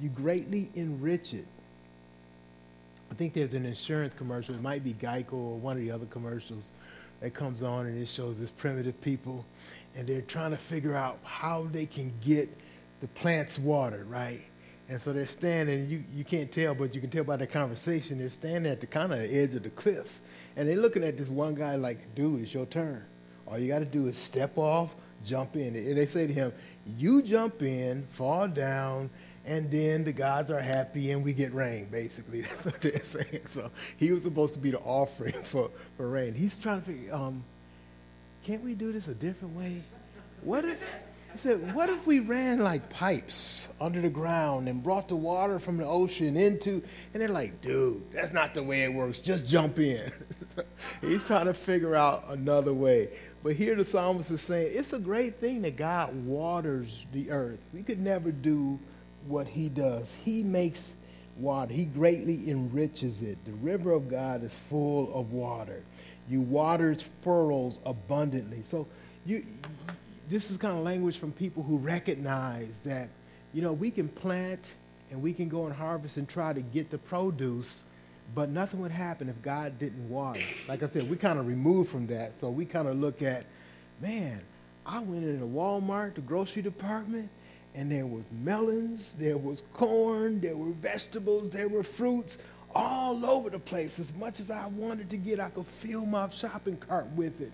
you 0.00 0.08
greatly 0.08 0.70
enrich 0.74 1.34
it. 1.34 1.46
I 3.10 3.14
think 3.14 3.34
there's 3.34 3.54
an 3.54 3.66
insurance 3.66 4.14
commercial. 4.14 4.54
It 4.54 4.62
might 4.62 4.84
be 4.84 4.94
Geico 4.94 5.32
or 5.32 5.56
one 5.58 5.76
of 5.76 5.82
the 5.82 5.90
other 5.90 6.06
commercials 6.06 6.70
that 7.20 7.34
comes 7.34 7.62
on 7.62 7.86
and 7.86 8.00
it 8.00 8.08
shows 8.08 8.38
this 8.38 8.50
primitive 8.50 9.00
people 9.00 9.44
and 9.96 10.06
they're 10.06 10.20
trying 10.22 10.50
to 10.52 10.56
figure 10.56 10.94
out 10.94 11.18
how 11.24 11.66
they 11.72 11.86
can 11.86 12.12
get 12.24 12.48
the 13.00 13.08
plants 13.08 13.58
watered, 13.58 14.08
right? 14.08 14.42
And 14.88 15.00
so 15.00 15.12
they're 15.12 15.26
standing, 15.26 15.88
you, 15.88 16.04
you 16.14 16.24
can't 16.24 16.50
tell, 16.50 16.74
but 16.74 16.94
you 16.94 17.00
can 17.00 17.10
tell 17.10 17.24
by 17.24 17.36
their 17.36 17.46
conversation, 17.46 18.18
they're 18.18 18.30
standing 18.30 18.70
at 18.70 18.80
the 18.80 18.86
kind 18.86 19.12
of 19.12 19.20
edge 19.20 19.54
of 19.54 19.62
the 19.62 19.70
cliff. 19.70 20.20
And 20.56 20.68
they're 20.68 20.76
looking 20.76 21.04
at 21.04 21.18
this 21.18 21.28
one 21.28 21.54
guy 21.54 21.76
like, 21.76 22.14
dude, 22.14 22.42
it's 22.42 22.54
your 22.54 22.66
turn. 22.66 23.04
All 23.46 23.58
you 23.58 23.68
got 23.68 23.80
to 23.80 23.84
do 23.84 24.06
is 24.06 24.16
step 24.16 24.56
off, 24.56 24.94
jump 25.24 25.56
in. 25.56 25.76
And 25.76 25.96
they 25.96 26.06
say 26.06 26.26
to 26.26 26.32
him, 26.32 26.52
you 26.96 27.22
jump 27.22 27.62
in, 27.62 28.06
fall 28.12 28.48
down, 28.48 29.10
and 29.48 29.70
then 29.70 30.04
the 30.04 30.12
gods 30.12 30.50
are 30.50 30.60
happy 30.60 31.10
and 31.10 31.24
we 31.24 31.32
get 31.32 31.54
rain, 31.54 31.86
basically. 31.86 32.40
That's 32.42 32.66
what 32.66 32.82
they're 32.82 33.02
saying. 33.02 33.46
So 33.46 33.70
he 33.96 34.12
was 34.12 34.22
supposed 34.22 34.52
to 34.54 34.60
be 34.60 34.70
the 34.70 34.78
offering 34.80 35.32
for, 35.32 35.70
for 35.96 36.06
rain. 36.06 36.34
He's 36.34 36.58
trying 36.58 36.82
to 36.82 36.86
figure, 36.86 37.14
um, 37.14 37.42
can't 38.44 38.62
we 38.62 38.74
do 38.74 38.92
this 38.92 39.08
a 39.08 39.14
different 39.14 39.56
way? 39.56 39.82
What 40.42 40.66
if, 40.66 40.78
he 41.32 41.38
said, 41.38 41.74
what 41.74 41.88
if 41.88 42.06
we 42.06 42.20
ran 42.20 42.58
like 42.58 42.90
pipes 42.90 43.68
under 43.80 44.02
the 44.02 44.10
ground 44.10 44.68
and 44.68 44.82
brought 44.82 45.08
the 45.08 45.16
water 45.16 45.58
from 45.58 45.78
the 45.78 45.86
ocean 45.86 46.36
into, 46.36 46.82
and 47.14 47.22
they're 47.22 47.28
like, 47.28 47.62
dude, 47.62 48.02
that's 48.12 48.34
not 48.34 48.52
the 48.52 48.62
way 48.62 48.82
it 48.82 48.92
works. 48.92 49.18
Just 49.18 49.46
jump 49.46 49.78
in. 49.78 50.12
He's 51.00 51.24
trying 51.24 51.46
to 51.46 51.54
figure 51.54 51.96
out 51.96 52.24
another 52.28 52.74
way. 52.74 53.08
But 53.42 53.56
here 53.56 53.76
the 53.76 53.84
psalmist 53.84 54.30
is 54.30 54.42
saying, 54.42 54.72
it's 54.74 54.92
a 54.92 54.98
great 54.98 55.40
thing 55.40 55.62
that 55.62 55.76
God 55.76 56.14
waters 56.26 57.06
the 57.12 57.30
earth. 57.30 57.60
We 57.72 57.82
could 57.82 58.00
never 58.00 58.30
do 58.30 58.78
what 59.26 59.46
he 59.46 59.68
does. 59.68 60.10
He 60.24 60.42
makes 60.42 60.94
water. 61.36 61.72
He 61.72 61.84
greatly 61.84 62.50
enriches 62.50 63.22
it. 63.22 63.38
The 63.44 63.52
river 63.52 63.92
of 63.92 64.08
God 64.08 64.42
is 64.42 64.52
full 64.68 65.12
of 65.14 65.32
water. 65.32 65.82
You 66.28 66.40
water 66.40 66.90
its 66.90 67.04
furrows 67.22 67.78
abundantly. 67.86 68.62
So 68.62 68.86
you, 69.24 69.44
this 70.28 70.50
is 70.50 70.56
kind 70.56 70.76
of 70.76 70.84
language 70.84 71.18
from 71.18 71.32
people 71.32 71.62
who 71.62 71.78
recognize 71.78 72.80
that, 72.84 73.08
you 73.52 73.62
know, 73.62 73.72
we 73.72 73.90
can 73.90 74.08
plant 74.08 74.74
and 75.10 75.22
we 75.22 75.32
can 75.32 75.48
go 75.48 75.66
and 75.66 75.74
harvest 75.74 76.16
and 76.16 76.28
try 76.28 76.52
to 76.52 76.60
get 76.60 76.90
the 76.90 76.98
produce, 76.98 77.82
but 78.34 78.50
nothing 78.50 78.80
would 78.80 78.90
happen 78.90 79.28
if 79.28 79.40
God 79.42 79.78
didn't 79.78 80.08
water. 80.10 80.42
Like 80.68 80.82
I 80.82 80.86
said, 80.86 81.08
we 81.08 81.16
kind 81.16 81.38
of 81.38 81.46
removed 81.46 81.90
from 81.90 82.06
that. 82.08 82.38
So 82.38 82.50
we 82.50 82.66
kind 82.66 82.88
of 82.88 82.98
look 82.98 83.22
at, 83.22 83.46
man, 84.00 84.42
I 84.84 84.98
went 85.00 85.24
into 85.24 85.46
Walmart, 85.46 86.14
the 86.14 86.20
grocery 86.20 86.62
department, 86.62 87.30
and 87.78 87.92
there 87.92 88.06
was 88.06 88.24
melons, 88.42 89.14
there 89.20 89.38
was 89.38 89.62
corn, 89.72 90.40
there 90.40 90.56
were 90.56 90.72
vegetables, 90.72 91.50
there 91.50 91.68
were 91.68 91.84
fruits 91.84 92.36
all 92.74 93.24
over 93.24 93.50
the 93.50 93.58
place. 93.60 94.00
As 94.00 94.12
much 94.14 94.40
as 94.40 94.50
I 94.50 94.66
wanted 94.66 95.08
to 95.10 95.16
get, 95.16 95.38
I 95.38 95.48
could 95.50 95.64
fill 95.64 96.04
my 96.04 96.28
shopping 96.30 96.76
cart 96.76 97.06
with 97.14 97.40
it. 97.40 97.52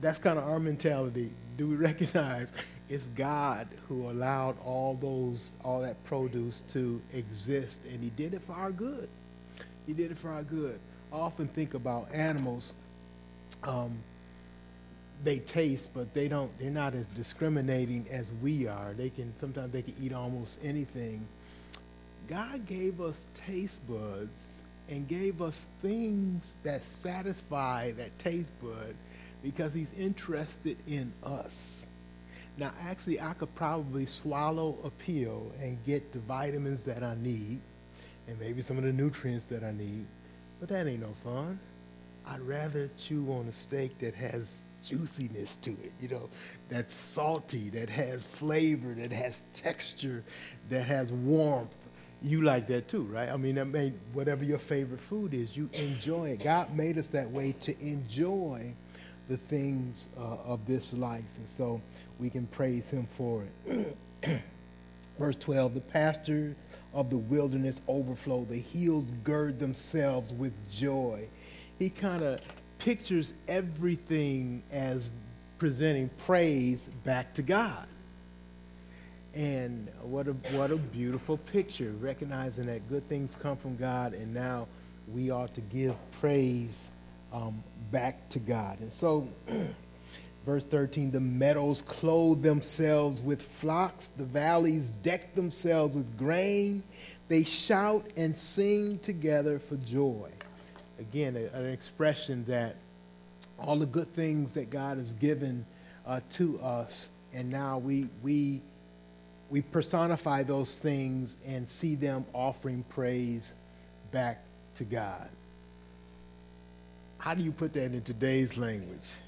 That's 0.00 0.18
kind 0.18 0.36
of 0.36 0.48
our 0.48 0.58
mentality. 0.58 1.30
Do 1.56 1.68
we 1.68 1.76
recognize 1.90 2.50
it's 2.88 3.06
God 3.14 3.68
who 3.88 4.10
allowed 4.10 4.56
all 4.64 4.98
those, 5.00 5.52
all 5.64 5.80
that 5.82 6.02
produce 6.02 6.64
to 6.72 7.00
exist, 7.14 7.82
and 7.88 8.02
He 8.02 8.10
did 8.10 8.34
it 8.34 8.42
for 8.48 8.54
our 8.54 8.72
good. 8.72 9.08
He 9.86 9.92
did 9.92 10.10
it 10.10 10.18
for 10.18 10.30
our 10.30 10.42
good. 10.42 10.80
I 11.12 11.16
often 11.18 11.46
think 11.46 11.74
about 11.74 12.12
animals. 12.12 12.74
Um, 13.62 13.96
they 15.22 15.38
taste, 15.40 15.90
but 15.92 16.12
they 16.14 16.28
don't. 16.28 16.56
They're 16.58 16.70
not 16.70 16.94
as 16.94 17.06
discriminating 17.08 18.06
as 18.10 18.32
we 18.42 18.66
are. 18.66 18.94
They 18.96 19.10
can 19.10 19.32
sometimes 19.40 19.72
they 19.72 19.82
can 19.82 19.94
eat 20.00 20.12
almost 20.12 20.58
anything. 20.62 21.26
God 22.28 22.66
gave 22.66 23.00
us 23.00 23.26
taste 23.46 23.80
buds 23.88 24.60
and 24.88 25.06
gave 25.08 25.42
us 25.42 25.66
things 25.82 26.56
that 26.62 26.84
satisfy 26.84 27.92
that 27.92 28.18
taste 28.18 28.52
bud 28.62 28.94
because 29.42 29.74
He's 29.74 29.92
interested 29.98 30.76
in 30.86 31.12
us. 31.24 31.86
Now, 32.56 32.72
actually, 32.82 33.20
I 33.20 33.32
could 33.34 33.54
probably 33.54 34.06
swallow 34.06 34.76
a 34.84 34.90
pill 34.90 35.50
and 35.60 35.78
get 35.86 36.12
the 36.12 36.18
vitamins 36.20 36.84
that 36.84 37.02
I 37.02 37.14
need 37.16 37.60
and 38.28 38.38
maybe 38.38 38.62
some 38.62 38.78
of 38.78 38.84
the 38.84 38.92
nutrients 38.92 39.46
that 39.46 39.64
I 39.64 39.72
need, 39.72 40.06
but 40.60 40.68
that 40.68 40.86
ain't 40.86 41.00
no 41.00 41.14
fun. 41.24 41.58
I'd 42.26 42.40
rather 42.42 42.90
chew 42.98 43.26
on 43.32 43.46
a 43.48 43.52
steak 43.52 43.98
that 44.00 44.14
has 44.14 44.60
juiciness 44.84 45.56
to 45.62 45.70
it, 45.70 45.92
you 46.00 46.08
know, 46.08 46.28
that's 46.68 46.94
salty, 46.94 47.70
that 47.70 47.88
has 47.90 48.24
flavor, 48.24 48.94
that 48.94 49.12
has 49.12 49.44
texture, 49.52 50.24
that 50.68 50.84
has 50.86 51.12
warmth. 51.12 51.74
You 52.22 52.42
like 52.42 52.66
that 52.66 52.88
too, 52.88 53.02
right? 53.04 53.28
I 53.30 53.36
mean, 53.36 53.58
I 53.58 53.64
mean, 53.64 53.98
whatever 54.12 54.44
your 54.44 54.58
favorite 54.58 55.00
food 55.00 55.32
is, 55.32 55.56
you 55.56 55.70
enjoy 55.72 56.30
it. 56.30 56.44
God 56.44 56.74
made 56.76 56.98
us 56.98 57.08
that 57.08 57.30
way 57.30 57.52
to 57.60 57.80
enjoy 57.80 58.74
the 59.28 59.36
things 59.36 60.08
uh, 60.18 60.36
of 60.44 60.66
this 60.66 60.92
life. 60.92 61.24
And 61.38 61.48
so 61.48 61.80
we 62.18 62.28
can 62.28 62.46
praise 62.48 62.90
him 62.90 63.08
for 63.16 63.44
it. 63.66 63.96
Verse 65.18 65.36
12, 65.36 65.74
the 65.74 65.80
pasture 65.80 66.56
of 66.92 67.10
the 67.10 67.16
wilderness 67.16 67.80
overflow. 67.88 68.44
The 68.44 68.58
hills 68.58 69.06
gird 69.22 69.58
themselves 69.58 70.32
with 70.32 70.52
joy. 70.70 71.28
He 71.78 71.90
kind 71.90 72.22
of 72.22 72.40
pictures 72.80 73.34
everything 73.46 74.62
as 74.72 75.10
presenting 75.58 76.10
praise 76.26 76.88
back 77.04 77.34
to 77.34 77.42
God. 77.42 77.86
And 79.34 79.88
what 80.02 80.26
a, 80.26 80.32
what 80.52 80.72
a 80.72 80.76
beautiful 80.76 81.36
picture, 81.36 81.92
recognizing 82.00 82.66
that 82.66 82.88
good 82.88 83.08
things 83.08 83.36
come 83.40 83.56
from 83.56 83.76
God, 83.76 84.12
and 84.14 84.34
now 84.34 84.66
we 85.12 85.30
ought 85.30 85.54
to 85.54 85.60
give 85.60 85.94
praise 86.20 86.88
um, 87.32 87.62
back 87.92 88.28
to 88.30 88.38
God. 88.40 88.80
And 88.80 88.92
so, 88.92 89.28
verse 90.46 90.64
13 90.64 91.12
the 91.12 91.20
meadows 91.20 91.82
clothe 91.82 92.42
themselves 92.42 93.20
with 93.20 93.40
flocks, 93.40 94.10
the 94.16 94.24
valleys 94.24 94.90
deck 94.90 95.34
themselves 95.34 95.94
with 95.94 96.18
grain. 96.18 96.82
They 97.28 97.44
shout 97.44 98.10
and 98.16 98.36
sing 98.36 98.98
together 98.98 99.60
for 99.60 99.76
joy. 99.76 100.30
Again, 101.00 101.36
a, 101.36 101.56
an 101.56 101.66
expression 101.66 102.44
that 102.46 102.76
all 103.58 103.76
the 103.76 103.86
good 103.86 104.12
things 104.14 104.54
that 104.54 104.70
God 104.70 104.98
has 104.98 105.12
given 105.14 105.66
uh, 106.06 106.20
to 106.32 106.60
us, 106.60 107.10
and 107.34 107.50
now 107.50 107.78
we, 107.78 108.08
we 108.22 108.60
we 109.50 109.62
personify 109.62 110.44
those 110.44 110.76
things 110.76 111.36
and 111.44 111.68
see 111.68 111.96
them 111.96 112.24
offering 112.32 112.84
praise 112.88 113.52
back 114.12 114.42
to 114.76 114.84
God. 114.84 115.28
How 117.18 117.34
do 117.34 117.42
you 117.42 117.52
put 117.52 117.72
that 117.74 117.92
in 117.92 118.02
today's 118.02 118.56
language? 118.56 119.10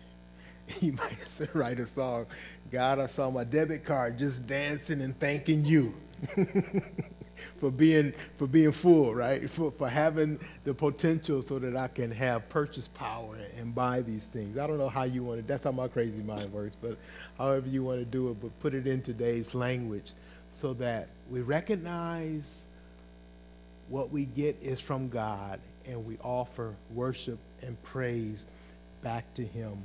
You 0.81 0.93
might 0.93 1.55
write 1.55 1.81
a 1.81 1.87
song, 1.89 2.25
God, 2.71 3.01
I 3.01 3.07
saw 3.07 3.31
my 3.31 3.45
debit 3.45 3.85
card 3.85 4.17
just 4.17 4.47
dancing 4.47 5.03
and 5.03 5.19
thanking 5.19 5.67
you. 5.67 5.93
for 7.59 7.71
being 7.71 8.13
for 8.39 8.47
being 8.47 8.73
full, 8.73 9.15
right? 9.15 9.51
For 9.51 9.73
for 9.73 9.89
having 9.89 10.39
the 10.65 10.75
potential 10.75 11.43
so 11.43 11.59
that 11.59 11.77
I 11.77 11.89
can 11.89 12.11
have 12.13 12.49
purchase 12.49 12.89
power 12.89 13.37
and 13.59 13.75
buy 13.75 14.03
these 14.03 14.27
things. 14.27 14.59
I 14.59 14.67
don't 14.67 14.79
know 14.79 14.89
how 14.89 15.05
you 15.05 15.25
want 15.25 15.41
to. 15.41 15.47
That's 15.47 15.65
how 15.65 15.73
my 15.73 15.89
crazy 15.89 16.23
mind 16.23 16.53
works. 16.53 16.77
But 16.81 16.99
however 17.39 17.69
you 17.69 17.85
want 17.85 18.01
to 18.01 18.05
do 18.07 18.31
it, 18.31 18.41
but 18.41 18.59
put 18.61 18.75
it 18.75 18.87
in 18.87 19.03
today's 19.03 19.55
language, 19.55 20.13
so 20.51 20.75
that 20.75 21.09
we 21.31 21.41
recognize 21.43 22.59
what 23.89 24.11
we 24.11 24.27
get 24.27 24.57
is 24.63 24.81
from 24.81 25.09
God, 25.09 25.61
and 25.87 26.07
we 26.07 26.19
offer 26.23 26.75
worship 26.95 27.39
and 27.63 27.81
praise 27.83 28.47
back 29.03 29.33
to 29.35 29.45
Him 29.45 29.83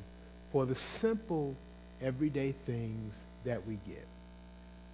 for 0.51 0.65
the 0.65 0.75
simple, 0.75 1.55
everyday 2.01 2.53
things 2.65 3.15
that 3.45 3.65
we 3.67 3.79
get. 3.87 4.05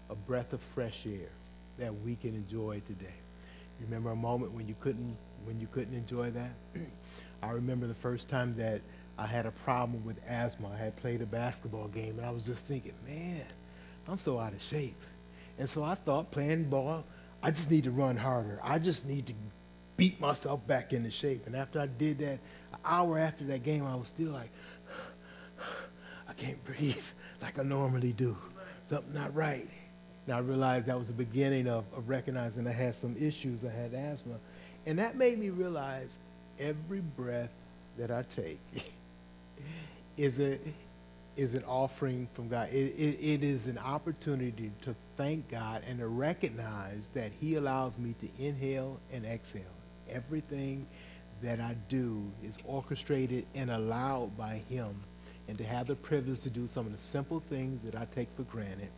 a 0.10 0.16
breath 0.16 0.54
of 0.54 0.62
fresh 0.62 1.06
air 1.06 1.30
that 1.84 1.94
we 2.02 2.16
can 2.16 2.34
enjoy 2.34 2.82
today. 2.88 3.14
You 3.80 3.86
remember 3.86 4.12
a 4.12 4.16
moment 4.16 4.54
when 4.54 4.70
you 4.70 4.76
couldn't 4.80 5.18
when 5.44 5.60
you 5.60 5.68
couldn't 5.72 5.94
enjoy 5.94 6.32
that? 6.32 6.52
I 7.44 7.52
remember 7.52 7.88
the 7.88 7.94
first 7.94 8.30
time 8.30 8.56
that 8.56 8.80
I 9.18 9.26
had 9.26 9.46
a 9.46 9.52
problem 9.52 10.06
with 10.06 10.16
asthma. 10.26 10.70
I 10.74 10.78
had 10.78 10.96
played 10.96 11.22
a 11.22 11.26
basketball 11.26 11.90
game 11.90 12.18
and 12.20 12.26
I 12.26 12.32
was 12.32 12.44
just 12.44 12.66
thinking, 12.66 12.94
man, 13.06 13.44
I'm 14.08 14.18
so 14.18 14.40
out 14.40 14.54
of 14.54 14.62
shape. 14.62 15.02
And 15.60 15.70
so 15.70 15.84
I 15.84 15.96
thought 15.96 16.32
playing 16.32 16.70
ball, 16.70 17.04
I 17.42 17.52
just 17.52 17.70
need 17.70 17.84
to 17.84 17.92
run 17.92 18.16
harder. 18.16 18.62
I 18.64 18.80
just 18.80 19.06
need 19.06 19.26
to 19.28 19.34
beat 19.98 20.22
myself 20.22 20.66
back 20.66 20.94
into 20.94 21.12
shape. 21.12 21.46
And 21.48 21.56
after 21.56 21.82
I 21.82 21.88
did 21.88 22.20
that, 22.20 22.40
an 22.72 22.80
hour 22.86 23.20
after 23.20 23.44
that 23.46 23.64
game, 23.64 23.86
I 23.86 23.96
was 23.96 24.08
still 24.08 24.32
like, 24.32 24.52
I 26.30 26.34
can't 26.34 26.64
breathe 26.64 27.06
like 27.42 27.60
I 27.60 27.64
normally 27.64 28.14
do. 28.14 28.38
Something 28.90 29.14
not 29.14 29.36
right. 29.36 29.70
And 30.26 30.36
I 30.36 30.40
realized 30.40 30.86
that 30.86 30.98
was 30.98 31.08
the 31.08 31.14
beginning 31.14 31.68
of, 31.68 31.84
of 31.96 32.08
recognizing 32.08 32.68
I 32.68 32.72
had 32.72 32.96
some 32.96 33.16
issues. 33.20 33.64
I 33.64 33.70
had 33.70 33.94
asthma. 33.94 34.36
And 34.86 34.98
that 35.00 35.16
made 35.16 35.38
me 35.38 35.50
realize 35.50 36.20
every 36.60 37.02
breath 37.02 37.52
that 37.98 38.12
I 38.12 38.24
take 38.36 38.60
is 40.18 40.40
a 40.40 40.60
is 41.36 41.56
an 41.56 41.64
offering 41.64 42.28
from 42.36 42.48
God. 42.48 42.70
It, 42.72 42.94
it, 42.96 43.18
it 43.20 43.44
is 43.44 43.66
an 43.66 43.80
opportunity 43.80 44.72
to 44.84 44.96
thank 45.18 45.50
God 45.50 45.82
and 45.88 45.98
to 45.98 46.08
recognize 46.08 47.10
that 47.16 47.32
He 47.42 47.56
allows 47.56 47.98
me 47.98 48.14
to 48.22 48.44
inhale 48.44 49.00
and 49.12 49.26
exhale. 49.26 49.64
Everything 50.10 50.86
that 51.42 51.60
I 51.60 51.76
do 51.90 52.24
is 52.44 52.60
orchestrated 52.66 53.48
and 53.56 53.72
allowed 53.72 54.38
by 54.38 54.62
Him. 54.70 54.94
And 55.48 55.58
to 55.58 55.64
have 55.64 55.88
the 55.88 55.96
privilege 55.96 56.42
to 56.42 56.52
do 56.52 56.68
some 56.68 56.86
of 56.86 56.92
the 56.92 57.00
simple 57.00 57.42
things 57.50 57.82
that 57.84 58.00
I 58.00 58.06
take 58.14 58.28
for 58.38 58.44
granted 58.44 58.90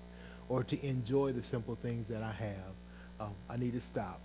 or 0.50 0.64
to 0.64 0.86
enjoy 0.86 1.32
the 1.32 1.44
simple 1.44 1.75
things 1.82 2.08
that 2.08 2.24
I 2.24 2.32
have, 2.32 2.74
um, 3.20 3.34
I 3.50 3.58
need 3.58 3.74
to 3.74 3.82
stop 3.82 4.20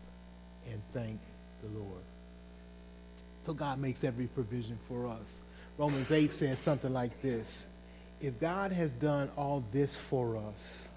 and 0.71 0.81
thank 0.93 1.19
the 1.63 1.79
Lord. 1.79 2.03
So 3.45 3.55
God 3.55 3.79
makes 3.79 4.05
every 4.05 4.27
provision 4.27 4.79
for 4.87 5.07
us. 5.07 5.41
Romans 5.79 6.11
8 6.11 6.33
says 6.33 6.61
something 6.61 6.93
like 6.93 7.23
this 7.23 7.67
If 8.21 8.39
God 8.39 8.73
has 8.73 8.93
done 8.93 9.31
all 9.37 9.65
this 9.73 9.97
for 9.97 10.37
us, 10.37 10.89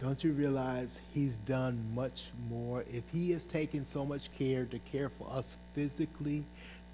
don't 0.00 0.22
you 0.22 0.32
realize 0.32 1.00
he's 1.14 1.38
done 1.38 1.82
much 1.94 2.24
more? 2.50 2.84
If 2.92 3.04
he 3.12 3.30
has 3.30 3.44
taken 3.44 3.86
so 3.86 4.04
much 4.04 4.30
care 4.36 4.64
to 4.66 4.78
care 4.80 5.08
for 5.08 5.30
us 5.30 5.56
physically, 5.74 6.44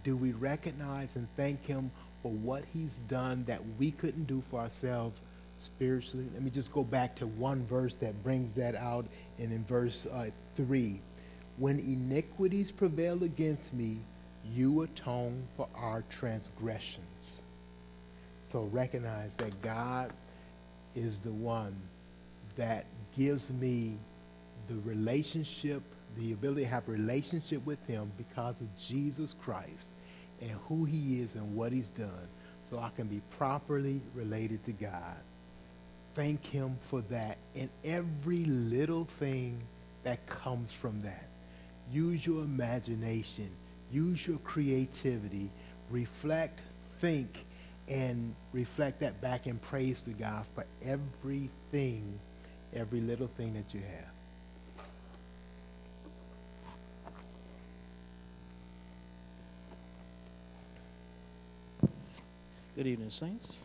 do 0.05 0.17
we 0.17 0.33
recognize 0.33 1.17
and 1.17 1.27
thank 1.37 1.65
him 1.65 1.91
for 2.23 2.31
what 2.31 2.65
he's 2.73 2.95
done 3.09 3.45
that 3.47 3.61
we 3.79 3.93
couldn't 3.93 4.27
do 4.27 4.43
for 4.51 4.61
ourselves 4.61 5.23
spiritually? 5.59 6.27
Let 6.33 6.43
me 6.43 6.51
just 6.51 6.73
go 6.73 6.83
back 6.83 7.15
to 7.17 7.27
one 7.27 7.67
verse 7.67 7.95
that 7.95 8.23
brings 8.23 8.55
that 8.55 8.75
out, 8.75 9.07
and 9.39 9.53
in 9.53 9.65
verse 9.65 10.07
uh, 10.07 10.31
3 10.57 11.01
when 11.59 11.81
iniquities 11.81 12.71
prevail 12.71 13.25
against 13.25 13.75
me, 13.75 13.99
you 14.55 14.83
atone 14.83 15.47
for 15.57 15.69
our 15.75 16.05
transgressions. 16.09 17.43
So 18.45 18.63
recognize 18.73 19.37
that 19.37 19.61
God 19.61 20.13
is 20.95 21.19
the 21.19 21.33
one 21.33 21.77
that 22.57 22.87
gives 23.17 23.51
me 23.51 23.97
the 24.69 24.77
relationship, 24.85 25.83
the 26.17 26.33
ability 26.33 26.63
to 26.63 26.69
have 26.69 26.89
relationship 26.89 27.65
with 27.67 27.85
him 27.87 28.11
because 28.17 28.55
of 28.61 28.79
Jesus 28.79 29.35
Christ 29.43 29.91
and 30.41 30.53
who 30.69 30.85
he 30.85 31.21
is 31.21 31.35
and 31.35 31.57
what 31.57 31.73
he's 31.73 31.91
done 31.91 32.29
so 32.71 32.79
I 32.79 32.91
can 32.95 33.09
be 33.09 33.21
properly 33.37 34.01
related 34.15 34.65
to 34.67 34.73
God. 34.73 35.17
Thank 36.19 36.45
him 36.47 36.77
for 36.91 37.01
that 37.11 37.39
and 37.55 37.69
every 37.85 38.45
little 38.47 39.07
thing 39.21 39.63
that 40.03 40.27
comes 40.27 40.73
from 40.73 41.01
that. 41.03 41.29
Use 41.93 42.27
your 42.27 42.43
imagination. 42.43 43.49
Use 43.93 44.27
your 44.27 44.39
creativity. 44.39 45.49
Reflect, 45.93 46.59
think, 47.01 47.45
and 47.87 48.35
reflect 48.53 48.99
that 48.99 49.21
back 49.21 49.47
and 49.47 49.63
praise 49.63 50.01
to 50.01 50.11
God 50.11 50.45
for 50.57 50.65
everything, 50.85 52.19
every 52.75 53.01
little 53.01 53.31
thing 53.37 53.55
that 53.55 53.73
you 53.73 53.83
have. 61.81 61.91
Good 62.75 62.89
evening, 62.89 63.11
Saints. 63.11 63.61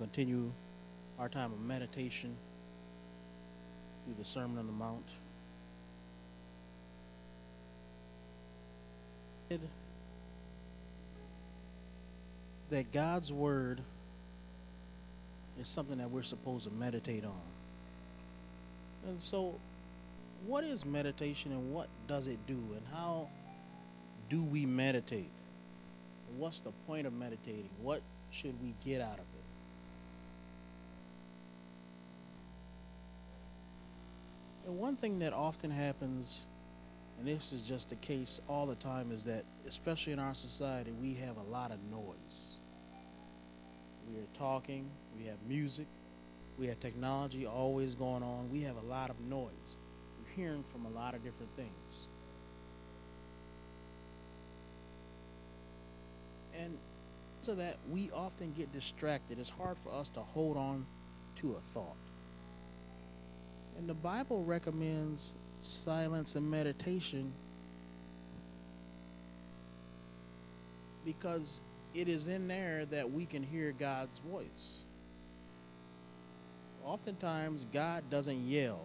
Continue 0.00 0.50
our 1.18 1.28
time 1.28 1.52
of 1.52 1.60
meditation 1.60 2.34
through 4.04 4.14
the 4.18 4.24
Sermon 4.24 4.56
on 4.56 4.66
the 4.66 4.72
Mount. 4.72 5.04
That 12.70 12.90
God's 12.92 13.30
Word 13.30 13.82
is 15.60 15.68
something 15.68 15.98
that 15.98 16.10
we're 16.10 16.22
supposed 16.22 16.64
to 16.64 16.70
meditate 16.70 17.24
on. 17.24 17.32
And 19.06 19.20
so, 19.20 19.54
what 20.46 20.64
is 20.64 20.86
meditation 20.86 21.52
and 21.52 21.74
what 21.74 21.88
does 22.08 22.26
it 22.26 22.38
do? 22.46 22.54
And 22.54 22.82
how 22.92 23.28
do 24.30 24.42
we 24.42 24.64
meditate? 24.64 25.28
What's 26.38 26.60
the 26.60 26.72
point 26.86 27.06
of 27.06 27.12
meditating? 27.12 27.68
What 27.82 28.00
should 28.30 28.54
we 28.62 28.72
get 28.84 29.02
out 29.02 29.14
of 29.14 29.18
it? 29.18 29.39
And 34.70 34.78
one 34.78 34.94
thing 34.94 35.18
that 35.18 35.32
often 35.32 35.68
happens, 35.68 36.46
and 37.18 37.26
this 37.26 37.52
is 37.52 37.62
just 37.62 37.90
the 37.90 37.96
case 37.96 38.40
all 38.48 38.66
the 38.66 38.76
time, 38.76 39.10
is 39.10 39.24
that, 39.24 39.42
especially 39.68 40.12
in 40.12 40.20
our 40.20 40.32
society, 40.32 40.92
we 41.02 41.12
have 41.14 41.36
a 41.38 41.50
lot 41.50 41.72
of 41.72 41.78
noise. 41.90 42.54
We 44.08 44.20
are 44.20 44.38
talking, 44.38 44.88
we 45.18 45.24
have 45.24 45.38
music, 45.48 45.88
we 46.56 46.68
have 46.68 46.78
technology 46.78 47.46
always 47.46 47.96
going 47.96 48.22
on. 48.22 48.48
We 48.52 48.60
have 48.60 48.76
a 48.76 48.88
lot 48.88 49.10
of 49.10 49.18
noise. 49.28 49.50
We're 50.20 50.36
hearing 50.36 50.64
from 50.70 50.86
a 50.86 50.96
lot 50.96 51.14
of 51.14 51.24
different 51.24 51.50
things. 51.56 52.06
And 56.56 56.78
so 57.42 57.56
that 57.56 57.74
we 57.90 58.12
often 58.12 58.54
get 58.56 58.72
distracted. 58.72 59.40
It's 59.40 59.50
hard 59.50 59.78
for 59.82 59.92
us 59.92 60.10
to 60.10 60.20
hold 60.20 60.56
on 60.56 60.86
to 61.40 61.56
a 61.56 61.74
thought. 61.74 62.09
And 63.80 63.88
the 63.88 63.94
Bible 63.94 64.44
recommends 64.44 65.32
silence 65.62 66.36
and 66.36 66.50
meditation 66.50 67.32
because 71.02 71.62
it 71.94 72.06
is 72.06 72.28
in 72.28 72.46
there 72.46 72.84
that 72.90 73.10
we 73.10 73.24
can 73.24 73.42
hear 73.42 73.72
God's 73.72 74.18
voice. 74.18 74.74
Oftentimes, 76.84 77.66
God 77.72 78.04
doesn't 78.10 78.42
yell. 78.46 78.82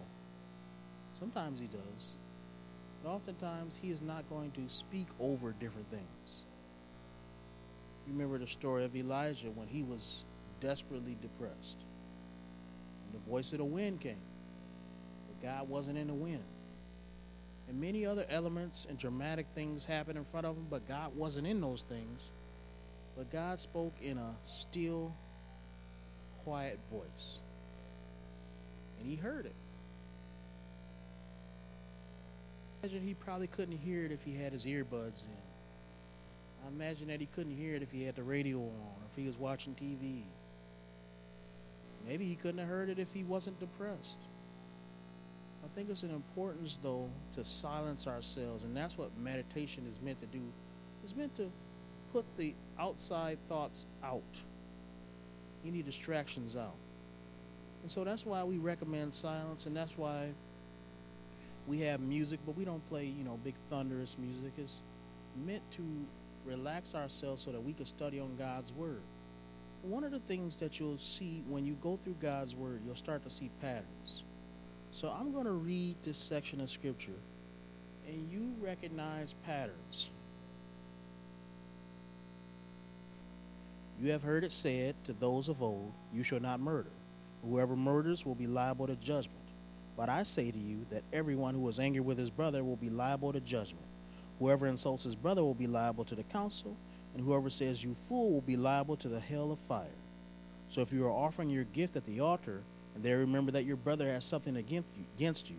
Sometimes 1.18 1.60
He 1.60 1.66
does. 1.66 2.12
But 3.04 3.10
oftentimes, 3.10 3.78
He 3.80 3.90
is 3.90 4.00
not 4.00 4.26
going 4.30 4.50
to 4.52 4.62
speak 4.68 5.08
over 5.20 5.52
different 5.60 5.90
things. 5.90 6.42
You 8.06 8.14
remember 8.14 8.38
the 8.38 8.50
story 8.50 8.86
of 8.86 8.96
Elijah 8.96 9.50
when 9.50 9.68
he 9.68 9.82
was 9.82 10.24
desperately 10.62 11.18
depressed. 11.20 11.76
And 13.04 13.12
the 13.12 13.30
voice 13.30 13.52
of 13.52 13.58
the 13.58 13.64
wind 13.66 14.00
came. 14.00 14.16
God 15.46 15.68
wasn't 15.68 15.96
in 15.96 16.08
the 16.08 16.14
wind. 16.14 16.42
And 17.68 17.80
many 17.80 18.04
other 18.04 18.26
elements 18.28 18.84
and 18.90 18.98
dramatic 18.98 19.46
things 19.54 19.84
happened 19.84 20.18
in 20.18 20.24
front 20.24 20.44
of 20.44 20.56
him, 20.56 20.66
but 20.68 20.88
God 20.88 21.16
wasn't 21.16 21.46
in 21.46 21.60
those 21.60 21.84
things. 21.88 22.32
But 23.16 23.30
God 23.30 23.60
spoke 23.60 23.94
in 24.02 24.18
a 24.18 24.34
still, 24.44 25.14
quiet 26.42 26.80
voice. 26.90 27.38
And 28.98 29.08
he 29.08 29.14
heard 29.14 29.46
it. 29.46 29.54
I 32.82 32.86
imagine 32.86 33.06
he 33.06 33.14
probably 33.14 33.46
couldn't 33.46 33.78
hear 33.78 34.04
it 34.04 34.10
if 34.10 34.24
he 34.24 34.34
had 34.34 34.52
his 34.52 34.66
earbuds 34.66 35.24
in. 35.26 35.44
I 36.64 36.68
imagine 36.68 37.06
that 37.06 37.20
he 37.20 37.26
couldn't 37.26 37.56
hear 37.56 37.76
it 37.76 37.82
if 37.82 37.92
he 37.92 38.02
had 38.02 38.16
the 38.16 38.24
radio 38.24 38.58
on 38.58 38.64
or 38.64 39.06
if 39.12 39.16
he 39.16 39.28
was 39.28 39.38
watching 39.38 39.76
TV. 39.76 40.22
Maybe 42.04 42.26
he 42.26 42.34
couldn't 42.34 42.58
have 42.58 42.68
heard 42.68 42.88
it 42.88 42.98
if 42.98 43.12
he 43.14 43.22
wasn't 43.22 43.60
depressed. 43.60 44.18
I 45.66 45.74
think 45.74 45.90
it's 45.90 46.04
an 46.04 46.10
importance, 46.10 46.78
though, 46.80 47.08
to 47.34 47.44
silence 47.44 48.06
ourselves, 48.06 48.62
and 48.62 48.76
that's 48.76 48.96
what 48.96 49.10
meditation 49.18 49.84
is 49.90 50.00
meant 50.00 50.20
to 50.20 50.26
do. 50.26 50.40
It's 51.02 51.16
meant 51.16 51.36
to 51.36 51.50
put 52.12 52.24
the 52.36 52.54
outside 52.78 53.38
thoughts 53.48 53.84
out, 54.02 54.22
any 55.66 55.82
distractions 55.82 56.56
out. 56.56 56.76
And 57.82 57.90
so 57.90 58.04
that's 58.04 58.24
why 58.24 58.44
we 58.44 58.58
recommend 58.58 59.12
silence, 59.12 59.66
and 59.66 59.76
that's 59.76 59.98
why 59.98 60.28
we 61.66 61.80
have 61.80 62.00
music, 62.00 62.38
but 62.46 62.56
we 62.56 62.64
don't 62.64 62.86
play, 62.88 63.06
you 63.06 63.24
know, 63.24 63.38
big 63.42 63.54
thunderous 63.68 64.16
music. 64.18 64.52
It's 64.58 64.80
meant 65.44 65.68
to 65.72 65.82
relax 66.44 66.94
ourselves 66.94 67.42
so 67.42 67.50
that 67.50 67.60
we 67.60 67.72
can 67.72 67.86
study 67.86 68.20
on 68.20 68.36
God's 68.36 68.72
Word. 68.72 69.02
One 69.82 70.04
of 70.04 70.12
the 70.12 70.20
things 70.20 70.54
that 70.56 70.78
you'll 70.78 70.98
see 70.98 71.42
when 71.48 71.66
you 71.66 71.74
go 71.82 71.98
through 72.04 72.16
God's 72.22 72.54
Word, 72.54 72.82
you'll 72.86 72.94
start 72.94 73.24
to 73.24 73.30
see 73.30 73.50
patterns. 73.60 74.22
So 74.96 75.10
I'm 75.10 75.30
going 75.30 75.44
to 75.44 75.52
read 75.52 75.96
this 76.02 76.16
section 76.16 76.58
of 76.58 76.70
Scripture, 76.70 77.20
and 78.08 78.32
you 78.32 78.54
recognize 78.62 79.34
patterns. 79.44 80.08
You 84.00 84.10
have 84.12 84.22
heard 84.22 84.42
it 84.42 84.50
said 84.50 84.94
to 85.04 85.12
those 85.12 85.50
of 85.50 85.62
old, 85.62 85.92
You 86.14 86.22
shall 86.22 86.40
not 86.40 86.60
murder. 86.60 86.88
Whoever 87.44 87.76
murders 87.76 88.24
will 88.24 88.34
be 88.34 88.46
liable 88.46 88.86
to 88.86 88.96
judgment. 88.96 89.36
But 89.98 90.08
I 90.08 90.22
say 90.22 90.50
to 90.50 90.58
you 90.58 90.86
that 90.90 91.02
everyone 91.12 91.54
who 91.54 91.68
is 91.68 91.78
angry 91.78 92.00
with 92.00 92.16
his 92.16 92.30
brother 92.30 92.64
will 92.64 92.76
be 92.76 92.88
liable 92.88 93.34
to 93.34 93.40
judgment. 93.40 93.84
Whoever 94.38 94.66
insults 94.66 95.04
his 95.04 95.14
brother 95.14 95.44
will 95.44 95.52
be 95.52 95.66
liable 95.66 96.06
to 96.06 96.14
the 96.14 96.22
council, 96.22 96.74
and 97.14 97.22
whoever 97.22 97.50
says 97.50 97.84
you 97.84 97.94
fool 98.08 98.30
will 98.30 98.40
be 98.40 98.56
liable 98.56 98.96
to 98.96 99.08
the 99.08 99.20
hell 99.20 99.52
of 99.52 99.58
fire. 99.68 100.00
So 100.70 100.80
if 100.80 100.90
you 100.90 101.04
are 101.04 101.10
offering 101.10 101.50
your 101.50 101.64
gift 101.64 101.96
at 101.96 102.06
the 102.06 102.20
altar, 102.20 102.62
and 102.96 103.04
there 103.04 103.18
remember 103.18 103.52
that 103.52 103.66
your 103.66 103.76
brother 103.76 104.08
has 104.08 104.24
something 104.24 104.56
against 104.56 104.88
you, 104.96 105.04
against 105.18 105.50
you, 105.50 105.58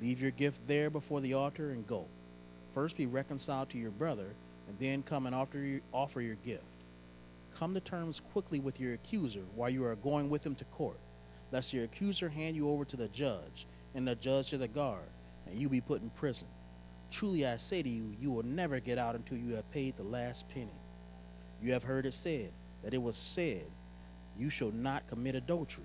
leave 0.00 0.18
your 0.18 0.30
gift 0.30 0.58
there 0.66 0.88
before 0.88 1.20
the 1.20 1.34
altar 1.34 1.72
and 1.72 1.86
go. 1.86 2.06
First 2.72 2.96
be 2.96 3.04
reconciled 3.04 3.68
to 3.70 3.78
your 3.78 3.90
brother, 3.90 4.28
and 4.66 4.78
then 4.78 5.02
come 5.02 5.26
and 5.26 5.34
offer 5.34 5.80
offer 5.92 6.22
your 6.22 6.36
gift. 6.36 6.64
Come 7.54 7.74
to 7.74 7.80
terms 7.80 8.22
quickly 8.32 8.60
with 8.60 8.80
your 8.80 8.94
accuser 8.94 9.42
while 9.54 9.68
you 9.68 9.84
are 9.84 9.94
going 9.96 10.30
with 10.30 10.44
him 10.44 10.54
to 10.54 10.64
court, 10.64 10.98
lest 11.52 11.74
your 11.74 11.84
accuser 11.84 12.30
hand 12.30 12.56
you 12.56 12.70
over 12.70 12.86
to 12.86 12.96
the 12.96 13.08
judge, 13.08 13.66
and 13.94 14.08
the 14.08 14.14
judge 14.14 14.48
to 14.48 14.56
the 14.56 14.66
guard, 14.66 15.10
and 15.46 15.58
you 15.58 15.68
be 15.68 15.82
put 15.82 16.00
in 16.00 16.08
prison. 16.08 16.48
Truly 17.10 17.44
I 17.44 17.58
say 17.58 17.82
to 17.82 17.88
you, 17.90 18.14
you 18.18 18.30
will 18.30 18.44
never 18.44 18.80
get 18.80 18.96
out 18.96 19.16
until 19.16 19.36
you 19.36 19.54
have 19.56 19.70
paid 19.70 19.98
the 19.98 20.02
last 20.02 20.48
penny. 20.48 20.68
You 21.62 21.74
have 21.74 21.82
heard 21.82 22.06
it 22.06 22.14
said 22.14 22.52
that 22.82 22.94
it 22.94 23.02
was 23.02 23.18
said, 23.18 23.66
You 24.38 24.48
shall 24.48 24.72
not 24.72 25.06
commit 25.08 25.34
adultery. 25.34 25.84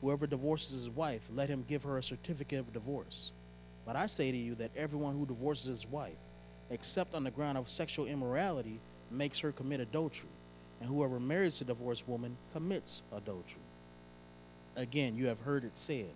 Whoever 0.00 0.26
divorces 0.26 0.72
his 0.72 0.90
wife, 0.90 1.22
let 1.34 1.48
him 1.48 1.64
give 1.68 1.82
her 1.82 1.98
a 1.98 2.02
certificate 2.02 2.60
of 2.60 2.72
divorce. 2.72 3.32
But 3.84 3.96
I 3.96 4.06
say 4.06 4.30
to 4.30 4.36
you 4.36 4.54
that 4.56 4.70
everyone 4.76 5.18
who 5.18 5.26
divorces 5.26 5.66
his 5.66 5.86
wife, 5.86 6.12
except 6.70 7.14
on 7.14 7.24
the 7.24 7.30
ground 7.30 7.58
of 7.58 7.68
sexual 7.68 8.06
immorality, 8.06 8.80
makes 9.10 9.38
her 9.40 9.52
commit 9.52 9.80
adultery. 9.80 10.28
And 10.80 10.88
whoever 10.88 11.20
marries 11.20 11.60
a 11.60 11.64
divorced 11.64 12.08
woman 12.08 12.36
commits 12.52 13.02
adultery. 13.12 13.60
Again, 14.76 15.16
you 15.16 15.26
have 15.26 15.40
heard 15.40 15.64
it 15.64 15.76
said 15.76 16.10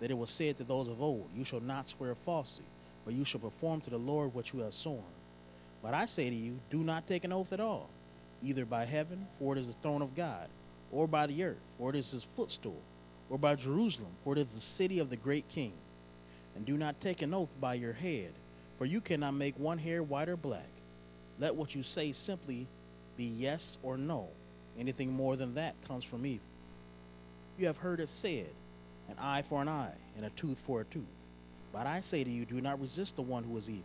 that 0.00 0.10
it 0.10 0.18
was 0.18 0.30
said 0.30 0.58
to 0.58 0.64
those 0.64 0.88
of 0.88 1.00
old, 1.00 1.28
You 1.34 1.44
shall 1.44 1.60
not 1.60 1.88
swear 1.88 2.14
falsely, 2.14 2.64
but 3.04 3.14
you 3.14 3.24
shall 3.24 3.40
perform 3.40 3.80
to 3.82 3.90
the 3.90 3.98
Lord 3.98 4.34
what 4.34 4.52
you 4.52 4.60
have 4.60 4.74
sworn. 4.74 5.02
But 5.82 5.94
I 5.94 6.04
say 6.06 6.28
to 6.28 6.36
you, 6.36 6.58
do 6.70 6.78
not 6.78 7.08
take 7.08 7.24
an 7.24 7.32
oath 7.32 7.52
at 7.52 7.60
all, 7.60 7.88
either 8.42 8.66
by 8.66 8.84
heaven, 8.84 9.26
for 9.38 9.56
it 9.56 9.60
is 9.60 9.68
the 9.68 9.74
throne 9.82 10.02
of 10.02 10.14
God, 10.14 10.48
or 10.92 11.06
by 11.06 11.26
the 11.26 11.42
earth, 11.44 11.60
for 11.78 11.90
it 11.90 11.96
is 11.96 12.10
his 12.10 12.24
footstool, 12.24 12.76
or 13.30 13.38
by 13.38 13.54
Jerusalem, 13.54 14.10
for 14.24 14.34
it 14.34 14.38
is 14.38 14.48
the 14.48 14.60
city 14.60 14.98
of 14.98 15.08
the 15.08 15.16
great 15.16 15.48
king. 15.48 15.72
And 16.56 16.66
do 16.66 16.76
not 16.76 17.00
take 17.00 17.22
an 17.22 17.32
oath 17.32 17.48
by 17.60 17.74
your 17.74 17.92
head, 17.92 18.32
for 18.76 18.84
you 18.84 19.00
cannot 19.00 19.34
make 19.34 19.58
one 19.58 19.78
hair 19.78 20.02
white 20.02 20.28
or 20.28 20.36
black. 20.36 20.68
Let 21.38 21.54
what 21.54 21.74
you 21.74 21.82
say 21.82 22.12
simply 22.12 22.66
be 23.16 23.24
yes 23.24 23.78
or 23.82 23.96
no. 23.96 24.28
Anything 24.78 25.12
more 25.12 25.36
than 25.36 25.54
that 25.54 25.74
comes 25.86 26.04
from 26.04 26.26
evil. 26.26 26.44
You 27.58 27.66
have 27.66 27.78
heard 27.78 28.00
it 28.00 28.08
said, 28.08 28.48
an 29.08 29.16
eye 29.18 29.42
for 29.42 29.62
an 29.62 29.68
eye, 29.68 29.94
and 30.16 30.26
a 30.26 30.30
tooth 30.30 30.58
for 30.66 30.80
a 30.80 30.84
tooth. 30.84 31.04
But 31.72 31.86
I 31.86 32.00
say 32.00 32.24
to 32.24 32.30
you, 32.30 32.44
do 32.44 32.60
not 32.60 32.80
resist 32.80 33.16
the 33.16 33.22
one 33.22 33.44
who 33.44 33.56
is 33.56 33.70
evil 33.70 33.84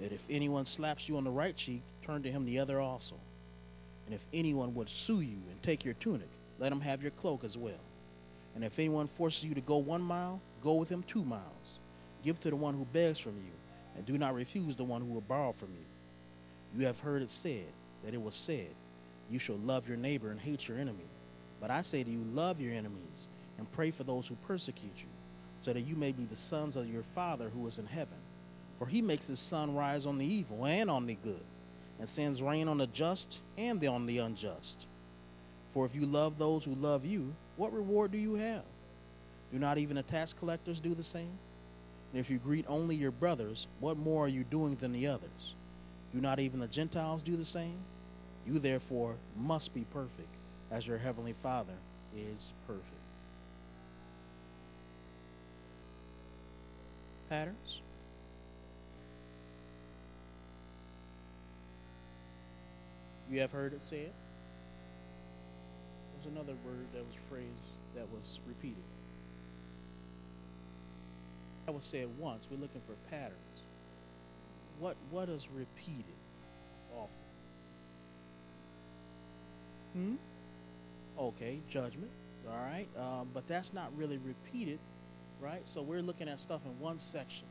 that 0.00 0.12
if 0.12 0.22
anyone 0.30 0.64
slaps 0.64 1.08
you 1.08 1.16
on 1.16 1.24
the 1.24 1.30
right 1.30 1.56
cheek, 1.56 1.82
turn 2.04 2.22
to 2.22 2.30
him 2.30 2.44
the 2.44 2.58
other 2.58 2.80
also. 2.80 3.16
And 4.06 4.14
if 4.14 4.24
anyone 4.32 4.74
would 4.74 4.88
sue 4.88 5.20
you 5.20 5.38
and 5.50 5.62
take 5.62 5.84
your 5.84 5.94
tunic, 5.94 6.28
let 6.58 6.72
him 6.72 6.80
have 6.80 7.02
your 7.02 7.10
cloak 7.12 7.44
as 7.44 7.56
well. 7.56 7.74
And 8.54 8.64
if 8.64 8.78
anyone 8.78 9.08
forces 9.08 9.44
you 9.44 9.54
to 9.54 9.60
go 9.60 9.76
one 9.76 10.02
mile, 10.02 10.40
go 10.62 10.74
with 10.74 10.88
him 10.88 11.04
two 11.04 11.24
miles. 11.24 11.78
Give 12.24 12.38
to 12.40 12.50
the 12.50 12.56
one 12.56 12.74
who 12.74 12.84
begs 12.92 13.18
from 13.18 13.36
you, 13.36 13.52
and 13.96 14.04
do 14.04 14.18
not 14.18 14.34
refuse 14.34 14.74
the 14.76 14.84
one 14.84 15.00
who 15.00 15.12
will 15.12 15.20
borrow 15.20 15.52
from 15.52 15.68
you. 15.68 16.78
You 16.78 16.86
have 16.86 17.00
heard 17.00 17.22
it 17.22 17.30
said, 17.30 17.66
that 18.04 18.14
it 18.14 18.22
was 18.22 18.34
said, 18.34 18.68
You 19.30 19.38
shall 19.38 19.58
love 19.58 19.88
your 19.88 19.96
neighbor 19.96 20.30
and 20.30 20.40
hate 20.40 20.68
your 20.68 20.78
enemy. 20.78 21.06
But 21.60 21.70
I 21.70 21.82
say 21.82 22.04
to 22.04 22.10
you, 22.10 22.22
love 22.32 22.60
your 22.60 22.72
enemies, 22.72 23.28
and 23.58 23.70
pray 23.72 23.90
for 23.90 24.04
those 24.04 24.26
who 24.26 24.36
persecute 24.46 24.96
you, 24.96 25.08
so 25.62 25.72
that 25.72 25.86
you 25.86 25.96
may 25.96 26.12
be 26.12 26.24
the 26.24 26.36
sons 26.36 26.76
of 26.76 26.92
your 26.92 27.02
Father 27.02 27.48
who 27.48 27.66
is 27.66 27.78
in 27.78 27.86
heaven. 27.86 28.18
For 28.78 28.86
he 28.86 29.02
makes 29.02 29.26
his 29.26 29.40
sun 29.40 29.74
rise 29.74 30.06
on 30.06 30.18
the 30.18 30.26
evil 30.26 30.66
and 30.66 30.88
on 30.88 31.06
the 31.06 31.14
good, 31.14 31.42
and 31.98 32.08
sends 32.08 32.42
rain 32.42 32.68
on 32.68 32.78
the 32.78 32.86
just 32.88 33.40
and 33.56 33.84
on 33.84 34.06
the 34.06 34.18
unjust. 34.18 34.86
For 35.72 35.84
if 35.84 35.94
you 35.94 36.06
love 36.06 36.38
those 36.38 36.64
who 36.64 36.74
love 36.76 37.04
you, 37.04 37.34
what 37.58 37.74
reward 37.74 38.12
do 38.12 38.18
you 38.18 38.34
have? 38.34 38.62
Do 39.52 39.58
not 39.58 39.78
even 39.78 39.96
the 39.96 40.02
tax 40.02 40.32
collectors 40.32 40.80
do 40.80 40.94
the 40.94 41.02
same? 41.02 41.38
And 42.12 42.20
if 42.20 42.30
you 42.30 42.38
greet 42.38 42.64
only 42.68 42.94
your 42.94 43.10
brothers, 43.10 43.66
what 43.80 43.98
more 43.98 44.24
are 44.24 44.28
you 44.28 44.44
doing 44.44 44.76
than 44.76 44.92
the 44.92 45.08
others? 45.08 45.54
Do 46.14 46.20
not 46.20 46.38
even 46.38 46.60
the 46.60 46.68
Gentiles 46.68 47.20
do 47.20 47.36
the 47.36 47.44
same? 47.44 47.76
You 48.46 48.60
therefore 48.60 49.16
must 49.36 49.74
be 49.74 49.84
perfect, 49.92 50.28
as 50.70 50.86
your 50.86 50.98
heavenly 50.98 51.34
Father 51.42 51.74
is 52.16 52.52
perfect. 52.66 52.86
Patterns? 57.28 57.82
You 63.30 63.40
have 63.40 63.52
heard 63.52 63.74
it 63.74 63.84
said. 63.84 64.12
Another 66.34 66.54
word 66.64 66.86
that 66.92 67.04
was 67.04 67.14
phrased 67.28 67.48
that 67.94 68.06
was 68.12 68.38
repeated. 68.46 68.82
That 71.66 71.72
was 71.72 71.84
said 71.84 72.08
once. 72.18 72.46
We're 72.50 72.60
looking 72.60 72.82
for 72.86 72.94
patterns. 73.10 73.62
What 74.78 74.96
what 75.10 75.28
is 75.28 75.48
repeated 75.48 76.04
often? 76.94 77.10
Hmm. 79.94 80.14
Okay, 81.18 81.60
judgment. 81.70 82.10
All 82.48 82.56
right, 82.56 82.88
um, 82.98 83.28
but 83.34 83.46
that's 83.48 83.72
not 83.72 83.90
really 83.96 84.18
repeated, 84.18 84.78
right? 85.40 85.62
So 85.68 85.82
we're 85.82 86.02
looking 86.02 86.28
at 86.28 86.40
stuff 86.40 86.60
in 86.64 86.78
one 86.78 86.98
section. 86.98 87.46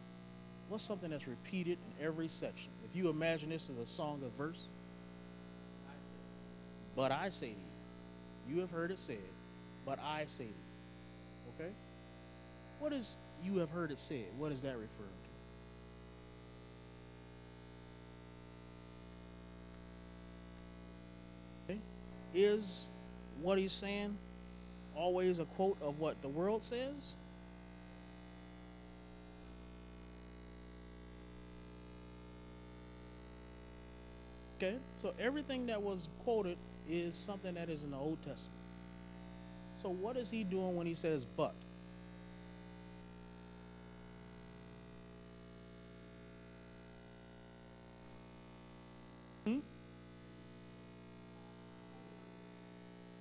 What's 0.69 0.83
something 0.83 1.09
that's 1.11 1.27
repeated 1.27 1.77
in 1.77 2.05
every 2.05 2.27
section? 2.27 2.69
If 2.89 2.95
you 2.95 3.09
imagine 3.09 3.49
this 3.49 3.69
as 3.69 3.77
a 3.77 3.85
song 3.91 4.21
of 4.25 4.31
verse, 4.33 4.67
but 6.95 7.11
I 7.11 7.29
say 7.29 7.47
to 7.47 7.53
you, 7.53 7.66
you 8.47 8.60
have 8.60 8.71
heard 8.71 8.91
it 8.91 8.99
said, 8.99 9.17
but 9.86 9.99
I 9.99 10.25
say 10.25 10.45
to 10.45 10.49
you. 10.49 11.65
Okay? 11.65 11.71
What 12.79 12.93
is 12.93 13.17
you 13.43 13.57
have 13.57 13.69
heard 13.69 13.91
it 13.91 13.99
said? 13.99 14.25
What 14.38 14.51
is 14.51 14.62
that 14.62 14.75
referring 14.75 14.89
to? 14.99 15.27
Is 22.33 22.89
what 23.41 23.57
he's 23.57 23.71
saying 23.71 24.15
always 24.95 25.39
a 25.39 25.45
quote 25.45 25.77
of 25.81 25.99
what 25.99 26.21
the 26.21 26.27
world 26.27 26.63
says? 26.63 27.13
Okay, 34.58 34.78
so 35.00 35.13
everything 35.20 35.67
that 35.67 35.80
was 35.80 36.10
quoted 36.24 36.58
is 36.89 37.15
something 37.15 37.54
that 37.54 37.70
is 37.70 37.84
in 37.84 37.91
the 37.91 37.98
Old 37.98 38.17
Testament. 38.24 38.58
So 39.84 39.89
what 39.89 40.17
is 40.17 40.32
he 40.32 40.43
doing 40.43 40.76
when 40.76 40.88
he 40.88 40.96
says 40.96 41.28
but? 41.38 41.54
Hmm? 49.46 49.60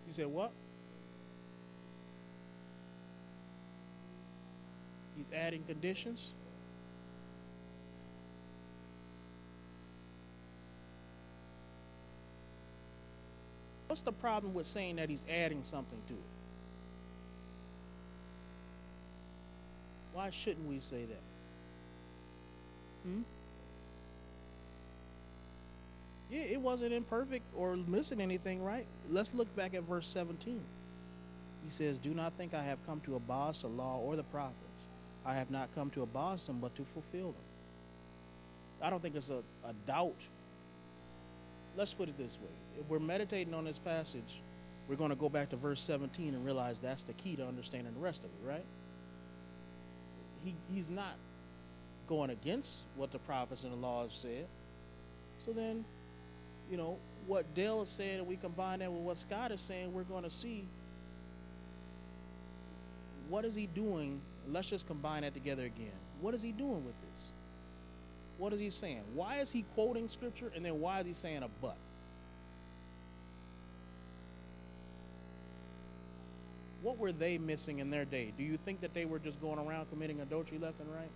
You 0.06 0.12
said 0.12 0.28
what? 0.28 0.52
He's 5.18 5.30
adding 5.34 5.64
conditions. 5.64 6.30
What's 13.96 14.04
the 14.04 14.12
problem 14.12 14.52
with 14.52 14.66
saying 14.66 14.96
that 14.96 15.08
he's 15.08 15.22
adding 15.30 15.64
something 15.64 15.98
to 16.06 16.12
it? 16.12 16.20
Why 20.12 20.28
shouldn't 20.28 20.68
we 20.68 20.80
say 20.80 21.06
that? 21.06 21.22
Hmm? 23.08 23.22
Yeah, 26.30 26.40
it 26.40 26.60
wasn't 26.60 26.92
imperfect 26.92 27.46
or 27.56 27.74
missing 27.88 28.20
anything, 28.20 28.62
right? 28.62 28.84
Let's 29.10 29.32
look 29.32 29.56
back 29.56 29.72
at 29.72 29.82
verse 29.84 30.06
17. 30.08 30.60
He 31.64 31.70
says, 31.70 31.96
Do 31.96 32.10
not 32.10 32.34
think 32.34 32.52
I 32.52 32.62
have 32.62 32.76
come 32.86 33.00
to 33.06 33.16
abolish 33.16 33.60
the 33.60 33.68
law 33.68 33.98
or 34.04 34.14
the 34.14 34.24
prophets. 34.24 34.84
I 35.24 35.32
have 35.36 35.50
not 35.50 35.74
come 35.74 35.88
to 35.92 36.02
abolish 36.02 36.42
them, 36.42 36.58
but 36.60 36.76
to 36.76 36.84
fulfill 36.92 37.28
them. 37.28 37.44
I 38.82 38.90
don't 38.90 39.00
think 39.00 39.16
it's 39.16 39.30
a, 39.30 39.38
a 39.66 39.72
doubt. 39.86 40.20
Let's 41.76 41.92
put 41.92 42.08
it 42.08 42.16
this 42.16 42.38
way. 42.40 42.80
If 42.80 42.88
we're 42.88 42.98
meditating 42.98 43.52
on 43.52 43.64
this 43.64 43.78
passage, 43.78 44.40
we're 44.88 44.96
going 44.96 45.10
to 45.10 45.16
go 45.16 45.28
back 45.28 45.50
to 45.50 45.56
verse 45.56 45.80
17 45.80 46.34
and 46.34 46.44
realize 46.44 46.80
that's 46.80 47.02
the 47.02 47.12
key 47.14 47.36
to 47.36 47.46
understanding 47.46 47.92
the 47.92 48.00
rest 48.00 48.20
of 48.24 48.26
it, 48.26 48.48
right? 48.48 48.64
He, 50.44 50.54
he's 50.72 50.88
not 50.88 51.16
going 52.06 52.30
against 52.30 52.82
what 52.94 53.10
the 53.10 53.18
prophets 53.18 53.64
and 53.64 53.72
the 53.72 53.76
law 53.76 54.02
have 54.02 54.12
said. 54.12 54.46
So 55.44 55.52
then, 55.52 55.84
you 56.70 56.76
know, 56.76 56.98
what 57.26 57.52
Dale 57.54 57.82
is 57.82 57.88
saying, 57.88 58.20
and 58.20 58.26
we 58.26 58.36
combine 58.36 58.78
that 58.78 58.92
with 58.92 59.02
what 59.02 59.18
Scott 59.18 59.50
is 59.50 59.60
saying, 59.60 59.92
we're 59.92 60.04
going 60.04 60.22
to 60.22 60.30
see 60.30 60.66
what 63.28 63.44
is 63.44 63.54
he 63.54 63.66
doing. 63.66 64.20
Let's 64.48 64.68
just 64.68 64.86
combine 64.86 65.22
that 65.22 65.34
together 65.34 65.64
again. 65.64 65.90
What 66.20 66.34
is 66.34 66.42
he 66.42 66.52
doing 66.52 66.84
with 66.84 66.94
this? 67.00 67.32
What 68.38 68.52
is 68.52 68.60
he 68.60 68.70
saying? 68.70 69.02
Why 69.14 69.38
is 69.38 69.50
he 69.50 69.64
quoting 69.74 70.08
scripture 70.08 70.52
and 70.54 70.64
then 70.64 70.80
why 70.80 71.00
is 71.00 71.06
he 71.06 71.12
saying 71.12 71.42
a 71.42 71.48
but? 71.62 71.76
What 76.82 76.98
were 76.98 77.12
they 77.12 77.38
missing 77.38 77.78
in 77.78 77.90
their 77.90 78.04
day? 78.04 78.32
Do 78.36 78.44
you 78.44 78.58
think 78.58 78.80
that 78.82 78.94
they 78.94 79.06
were 79.06 79.18
just 79.18 79.40
going 79.40 79.58
around 79.58 79.86
committing 79.90 80.20
adultery 80.20 80.58
left 80.58 80.78
and 80.78 80.88
right? 80.94 81.10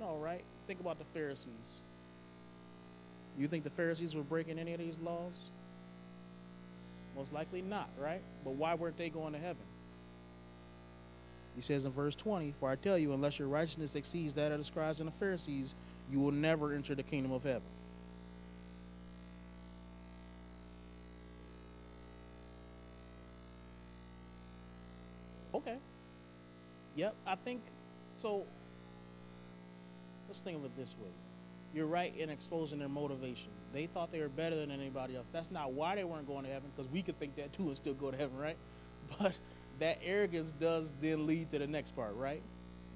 No, 0.00 0.16
right? 0.16 0.42
Think 0.66 0.80
about 0.80 0.98
the 0.98 1.04
Pharisees. 1.12 1.80
You 3.38 3.48
think 3.48 3.64
the 3.64 3.70
Pharisees 3.70 4.14
were 4.14 4.22
breaking 4.22 4.58
any 4.58 4.72
of 4.72 4.78
these 4.78 4.96
laws? 5.02 5.50
Most 7.16 7.32
likely 7.32 7.60
not, 7.60 7.88
right? 7.98 8.22
But 8.44 8.52
why 8.52 8.74
weren't 8.74 8.96
they 8.96 9.10
going 9.10 9.32
to 9.32 9.38
heaven? 9.38 9.62
He 11.54 11.60
says 11.62 11.84
in 11.84 11.92
verse 11.92 12.16
20, 12.16 12.52
For 12.52 12.70
I 12.70 12.76
tell 12.76 12.98
you, 12.98 13.12
unless 13.12 13.38
your 13.38 13.48
righteousness 13.48 13.94
exceeds 13.94 14.34
that 14.34 14.52
of 14.52 14.58
the 14.58 14.64
scribes 14.64 15.00
and 15.00 15.08
the 15.08 15.12
Pharisees, 15.12 15.74
you 16.06 16.20
will 16.20 16.32
never 16.32 16.72
enter 16.72 16.94
the 16.94 17.02
kingdom 17.02 17.32
of 17.32 17.44
heaven. 17.44 17.70
Okay. 25.54 25.78
Yep, 26.94 27.16
I 27.26 27.36
think 27.36 27.62
so. 28.14 28.46
Let's 30.28 30.40
think 30.40 30.56
of 30.58 30.64
it 30.64 30.76
this 30.76 30.96
way. 30.98 31.10
You're 31.72 31.86
right 31.86 32.14
in 32.14 32.30
exposing 32.30 32.78
their 32.78 32.88
motivation. 32.88 33.52
They 33.72 33.86
thought 33.86 34.12
they 34.12 34.20
were 34.20 34.28
better 34.28 34.56
than 34.56 34.70
anybody 34.70 35.16
else. 35.16 35.28
That's 35.32 35.50
not 35.50 35.72
why 35.72 35.96
they 35.96 36.04
weren't 36.04 36.26
going 36.26 36.44
to 36.44 36.50
heaven, 36.50 36.70
because 36.74 36.90
we 36.90 37.02
could 37.02 37.18
think 37.18 37.36
that 37.36 37.52
too 37.52 37.68
and 37.68 37.76
still 37.76 37.94
go 37.94 38.10
to 38.10 38.16
heaven, 38.16 38.36
right? 38.36 38.58
But 39.18 39.34
that 39.78 39.98
arrogance 40.04 40.52
does 40.60 40.92
then 41.00 41.26
lead 41.26 41.50
to 41.52 41.58
the 41.58 41.66
next 41.66 41.96
part, 41.96 42.14
right? 42.16 42.42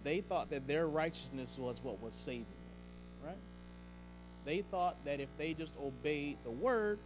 They 0.04 0.20
thought 0.20 0.50
that 0.50 0.66
their 0.66 0.86
righteousness 0.86 1.56
was 1.58 1.80
what 1.82 2.00
was 2.02 2.14
saving 2.14 2.44
them, 2.44 3.28
right? 3.30 3.38
They 4.44 4.62
thought 4.70 4.96
that 5.04 5.20
if 5.20 5.28
they 5.38 5.54
just 5.54 5.72
obeyed 5.82 6.38
the 6.44 6.50
word, 6.50 6.98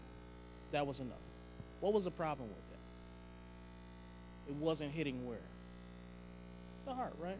that 0.72 0.87
was 0.87 1.00
enough. 1.00 1.16
What 1.80 1.92
was 1.92 2.04
the 2.04 2.11
problem 2.11 2.48
with 2.48 2.59
that? 4.46 4.52
It 4.52 4.56
wasn't 4.56 4.92
hitting 4.92 5.26
where? 5.26 5.38
The 6.87 6.94
heart, 6.94 7.14
right? 7.18 7.38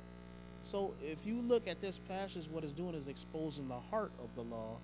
So 0.65 0.95
if 1.03 1.19
you 1.25 1.41
look 1.43 1.67
at 1.67 1.81
this 1.81 1.99
passage, 1.99 2.49
what 2.51 2.65
it's 2.65 2.73
doing 2.73 2.95
is 2.95 3.09
exposing 3.09 3.69
the 3.69 3.81
heart 3.91 4.13
of 4.23 4.35
the 4.35 4.43
law. 4.43 4.77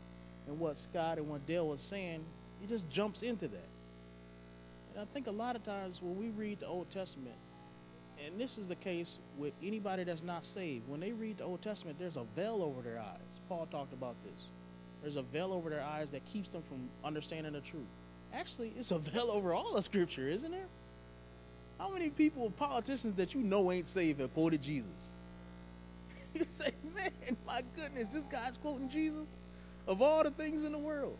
And 0.47 0.59
what 0.59 0.79
Scott 0.79 1.19
and 1.19 1.29
what 1.29 1.47
Dale 1.47 1.69
was 1.69 1.81
saying, 1.81 2.25
he 2.61 2.67
just 2.67 2.89
jumps 2.91 3.23
into 3.23 3.49
that. 3.49 3.69
I 4.99 5.05
think 5.13 5.27
a 5.27 5.33
lot 5.33 5.57
of 5.57 5.65
times 5.65 6.01
when 6.01 6.17
we 6.17 6.29
read 6.31 6.61
the 6.61 6.67
Old 6.67 6.91
Testament, 6.91 7.35
and 8.25 8.41
this 8.41 8.57
is 8.57 8.67
the 8.67 8.77
case 8.77 9.19
with 9.37 9.53
anybody 9.63 10.05
that's 10.05 10.23
not 10.23 10.45
saved, 10.45 10.89
when 10.89 11.01
they 11.01 11.13
read 11.13 11.39
the 11.39 11.45
Old 11.45 11.61
Testament, 11.61 11.99
there's 11.99 12.17
a 12.17 12.25
veil 12.35 12.63
over 12.63 12.81
their 12.81 12.99
eyes. 12.99 13.41
Paul 13.49 13.67
talked 13.71 13.93
about 13.93 14.17
this. 14.25 14.49
There's 15.03 15.17
a 15.17 15.23
veil 15.23 15.53
over 15.53 15.69
their 15.69 15.83
eyes 15.83 16.11
that 16.11 16.25
keeps 16.25 16.49
them 16.49 16.63
from 16.63 16.89
understanding 17.05 17.53
the 17.53 17.61
truth. 17.61 17.85
Actually, 18.33 18.73
it's 18.79 18.91
a 18.91 18.99
veil 19.11 19.31
over 19.31 19.55
all 19.55 19.77
of 19.77 19.85
Scripture, 19.85 20.29
isn't 20.29 20.51
there? 20.51 20.69
How 21.79 21.91
many 21.91 22.09
people, 22.09 22.51
politicians 22.51 23.17
that 23.17 23.35
you 23.35 23.41
know 23.41 23.71
ain't 23.71 23.87
saved, 23.87 24.21
have 24.21 24.33
quoted 24.35 24.63
Jesus? 24.63 24.91
You 26.35 26.45
say, 26.53 26.75
man, 26.95 27.35
my 27.47 27.63
goodness, 27.75 28.09
this 28.11 28.27
guy's 28.27 28.59
quoting 28.59 28.91
Jesus 28.91 29.33
of 29.87 30.03
all 30.03 30.23
the 30.23 30.31
things 30.31 30.65
in 30.65 30.73
the 30.73 30.79
world 30.79 31.17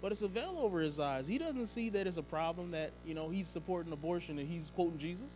but 0.00 0.12
it's 0.12 0.22
a 0.22 0.28
veil 0.28 0.56
over 0.58 0.80
his 0.80 1.00
eyes. 1.00 1.26
He 1.26 1.38
doesn't 1.38 1.66
see 1.66 1.90
that 1.90 2.06
it's 2.06 2.16
a 2.16 2.22
problem 2.22 2.70
that, 2.70 2.92
you 3.04 3.14
know, 3.14 3.28
he's 3.28 3.48
supporting 3.48 3.92
abortion 3.92 4.38
and 4.38 4.48
he's 4.48 4.70
quoting 4.74 4.98
Jesus. 4.98 5.26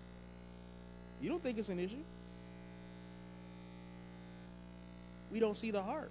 You 1.20 1.28
don't 1.28 1.42
think 1.42 1.58
it's 1.58 1.68
an 1.68 1.80
issue? 1.80 1.96
We 5.32 5.40
don't 5.40 5.56
see 5.56 5.70
the 5.70 5.82
heart. 5.82 6.10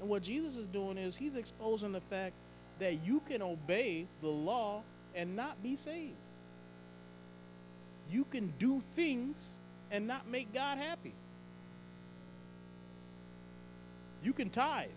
And 0.00 0.08
what 0.08 0.22
Jesus 0.22 0.56
is 0.56 0.66
doing 0.66 0.98
is 0.98 1.16
he's 1.16 1.36
exposing 1.36 1.92
the 1.92 2.00
fact 2.00 2.34
that 2.78 3.04
you 3.04 3.22
can 3.28 3.40
obey 3.40 4.06
the 4.20 4.28
law 4.28 4.82
and 5.14 5.36
not 5.36 5.62
be 5.62 5.76
saved. 5.76 6.12
You 8.10 8.24
can 8.24 8.52
do 8.58 8.82
things 8.94 9.58
and 9.90 10.06
not 10.06 10.28
make 10.28 10.52
God 10.52 10.78
happy. 10.78 11.14
You 14.22 14.32
can 14.32 14.50
tithe 14.50 14.88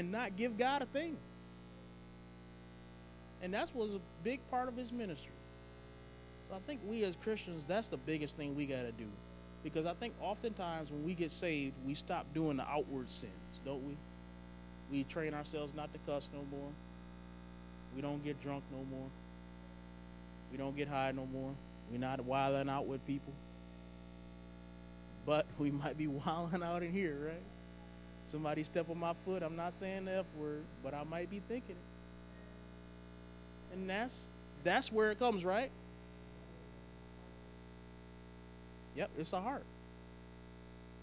and 0.00 0.10
not 0.10 0.34
give 0.34 0.56
God 0.56 0.80
a 0.80 0.86
thing. 0.86 1.14
And 3.42 3.52
that 3.52 3.70
was 3.74 3.94
a 3.94 4.00
big 4.24 4.40
part 4.50 4.66
of 4.66 4.74
his 4.74 4.92
ministry. 4.92 5.32
So 6.48 6.56
I 6.56 6.58
think 6.66 6.80
we 6.88 7.04
as 7.04 7.16
Christians, 7.22 7.64
that's 7.68 7.88
the 7.88 7.98
biggest 7.98 8.34
thing 8.38 8.56
we 8.56 8.64
got 8.64 8.82
to 8.82 8.92
do. 8.92 9.06
Because 9.62 9.84
I 9.84 9.92
think 9.92 10.14
oftentimes 10.22 10.90
when 10.90 11.04
we 11.04 11.12
get 11.14 11.30
saved, 11.30 11.74
we 11.86 11.94
stop 11.94 12.24
doing 12.32 12.56
the 12.56 12.66
outward 12.66 13.10
sins, 13.10 13.60
don't 13.62 13.86
we? 13.86 13.94
We 14.90 15.04
train 15.04 15.34
ourselves 15.34 15.74
not 15.74 15.92
to 15.92 15.98
cuss 16.10 16.30
no 16.32 16.40
more. 16.50 16.70
We 17.94 18.00
don't 18.00 18.24
get 18.24 18.40
drunk 18.42 18.64
no 18.72 18.78
more. 18.90 19.08
We 20.50 20.56
don't 20.56 20.74
get 20.74 20.88
high 20.88 21.12
no 21.12 21.26
more. 21.26 21.52
We're 21.92 21.98
not 21.98 22.24
wilding 22.24 22.70
out 22.70 22.86
with 22.86 23.06
people. 23.06 23.34
But 25.26 25.44
we 25.58 25.70
might 25.70 25.98
be 25.98 26.06
wilding 26.06 26.62
out 26.62 26.82
in 26.82 26.90
here, 26.90 27.18
right? 27.26 27.42
Somebody 28.30 28.62
step 28.64 28.88
on 28.88 28.98
my 28.98 29.14
foot, 29.24 29.42
I'm 29.42 29.56
not 29.56 29.72
saying 29.74 30.04
the 30.04 30.18
F 30.18 30.26
word, 30.38 30.62
but 30.84 30.94
I 30.94 31.02
might 31.04 31.30
be 31.30 31.40
thinking 31.48 31.74
it. 31.74 31.76
And 33.74 33.90
that's 33.90 34.24
that's 34.62 34.92
where 34.92 35.10
it 35.10 35.18
comes, 35.18 35.44
right? 35.44 35.70
Yep, 38.96 39.10
it's 39.18 39.32
a 39.32 39.40
heart. 39.40 39.64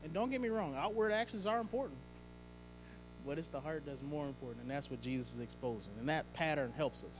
And 0.03 0.13
don't 0.13 0.29
get 0.29 0.39
me 0.39 0.49
wrong, 0.49 0.75
outward 0.77 1.11
actions 1.11 1.45
are 1.45 1.59
important. 1.59 1.97
But 3.25 3.37
it's 3.37 3.49
the 3.49 3.59
heart 3.59 3.83
that's 3.85 4.01
more 4.01 4.25
important, 4.25 4.61
and 4.61 4.71
that's 4.71 4.89
what 4.89 5.01
Jesus 5.01 5.33
is 5.33 5.41
exposing. 5.41 5.91
And 5.99 6.07
that 6.07 6.31
pattern 6.33 6.71
helps 6.77 7.03
us 7.03 7.19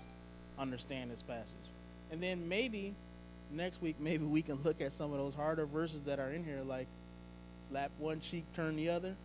understand 0.57 1.11
this 1.11 1.21
passage. 1.21 1.47
And 2.11 2.23
then 2.23 2.47
maybe 2.47 2.93
next 3.51 3.81
week, 3.81 3.97
maybe 3.99 4.23
we 4.23 4.41
can 4.41 4.59
look 4.63 4.79
at 4.79 4.93
some 4.93 5.11
of 5.11 5.17
those 5.17 5.33
harder 5.33 5.65
verses 5.65 6.01
that 6.03 6.19
are 6.19 6.31
in 6.31 6.45
here, 6.45 6.61
like 6.65 6.87
slap 7.69 7.91
one 7.97 8.21
cheek, 8.21 8.45
turn 8.55 8.77
the 8.77 8.89
other. 8.89 9.15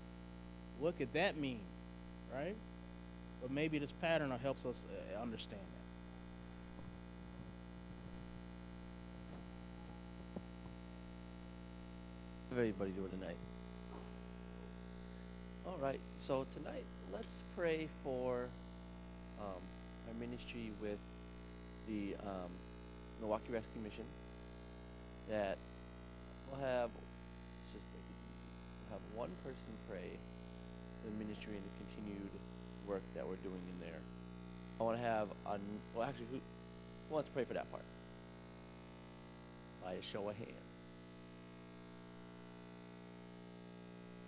What 0.82 0.98
could 0.98 1.12
that 1.12 1.36
mean? 1.36 1.60
Right? 2.34 2.56
But 3.40 3.52
maybe 3.52 3.78
this 3.78 3.92
pattern 3.92 4.32
helps 4.42 4.66
us 4.66 4.84
uh, 4.90 5.22
understand 5.22 5.60
How 12.50 12.58
everybody 12.58 12.90
doing 12.90 13.10
tonight? 13.10 13.36
All 15.66 15.78
right, 15.80 16.00
so 16.18 16.46
tonight 16.52 16.84
let's 17.12 17.44
pray 17.56 17.88
for 18.02 18.48
um, 19.40 19.62
our 20.08 20.14
ministry 20.18 20.72
with 20.82 20.98
the 21.88 22.16
um, 22.26 22.50
Milwaukee 23.20 23.52
Rescue 23.52 23.80
Mission. 23.84 24.04
That 25.30 25.56
we'll 26.50 26.60
have, 26.60 26.90
let's 26.90 27.72
just 27.72 27.84
it. 27.94 28.04
We'll 28.90 28.98
have 28.98 29.16
one 29.16 29.30
person 29.44 29.78
pray 29.88 30.18
the 31.04 31.10
ministry 31.24 31.54
and 31.54 31.62
the 31.62 31.74
continued 31.84 32.30
work 32.86 33.02
that 33.14 33.26
we're 33.26 33.36
doing 33.36 33.60
in 33.70 33.86
there. 33.86 34.00
I 34.80 34.82
want 34.84 34.98
to 34.98 35.02
have 35.02 35.28
a, 35.46 35.58
well, 35.94 36.08
actually, 36.08 36.26
who, 36.30 36.36
who 36.36 37.14
wants 37.14 37.28
to 37.28 37.32
pray 37.34 37.44
for 37.44 37.54
that 37.54 37.70
part? 37.70 37.84
By 39.84 39.92
a 39.92 40.02
show 40.02 40.28
of 40.28 40.36
hands. 40.36 40.50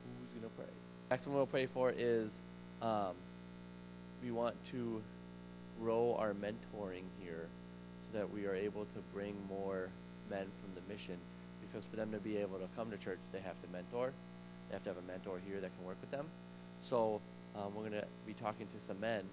Who's 0.05 0.41
going 0.41 0.51
to 0.51 0.57
pray? 0.57 0.73
Next 1.11 1.27
one 1.27 1.37
we'll 1.37 1.47
pray 1.47 1.67
for 1.67 1.93
is 1.97 2.39
um, 2.83 3.15
we 4.23 4.31
want 4.31 4.55
to 4.71 5.03
grow 5.81 6.17
our 6.19 6.35
mentoring 6.35 7.05
here 7.21 7.47
so 8.13 8.19
that 8.19 8.33
we 8.33 8.47
are 8.47 8.55
able 8.55 8.85
to 8.85 9.01
bring 9.13 9.35
more 9.49 9.89
men 10.31 10.47
from 10.61 10.75
the 10.75 10.93
mission. 10.93 11.17
Because 11.61 11.85
for 11.87 11.97
them 11.97 12.13
to 12.13 12.19
be 12.19 12.37
able 12.37 12.59
to 12.59 12.69
come 12.77 12.91
to 12.91 12.97
church, 12.97 13.19
they 13.33 13.41
have 13.41 13.61
to 13.63 13.69
mentor. 13.73 14.13
They 14.69 14.75
have 14.75 14.85
to 14.85 14.91
have 14.91 14.99
a 14.99 15.07
mentor 15.07 15.41
here 15.47 15.61
that 15.61 15.77
can 15.77 15.87
work 15.87 15.97
with 16.01 16.11
them. 16.11 16.27
So 16.85 17.21
um, 17.57 17.75
we're 17.75 17.89
going 17.89 18.03
to 18.03 18.07
be 18.27 18.35
talking 18.35 18.67
to 18.67 18.87
some 18.87 19.01
men. 19.01 19.25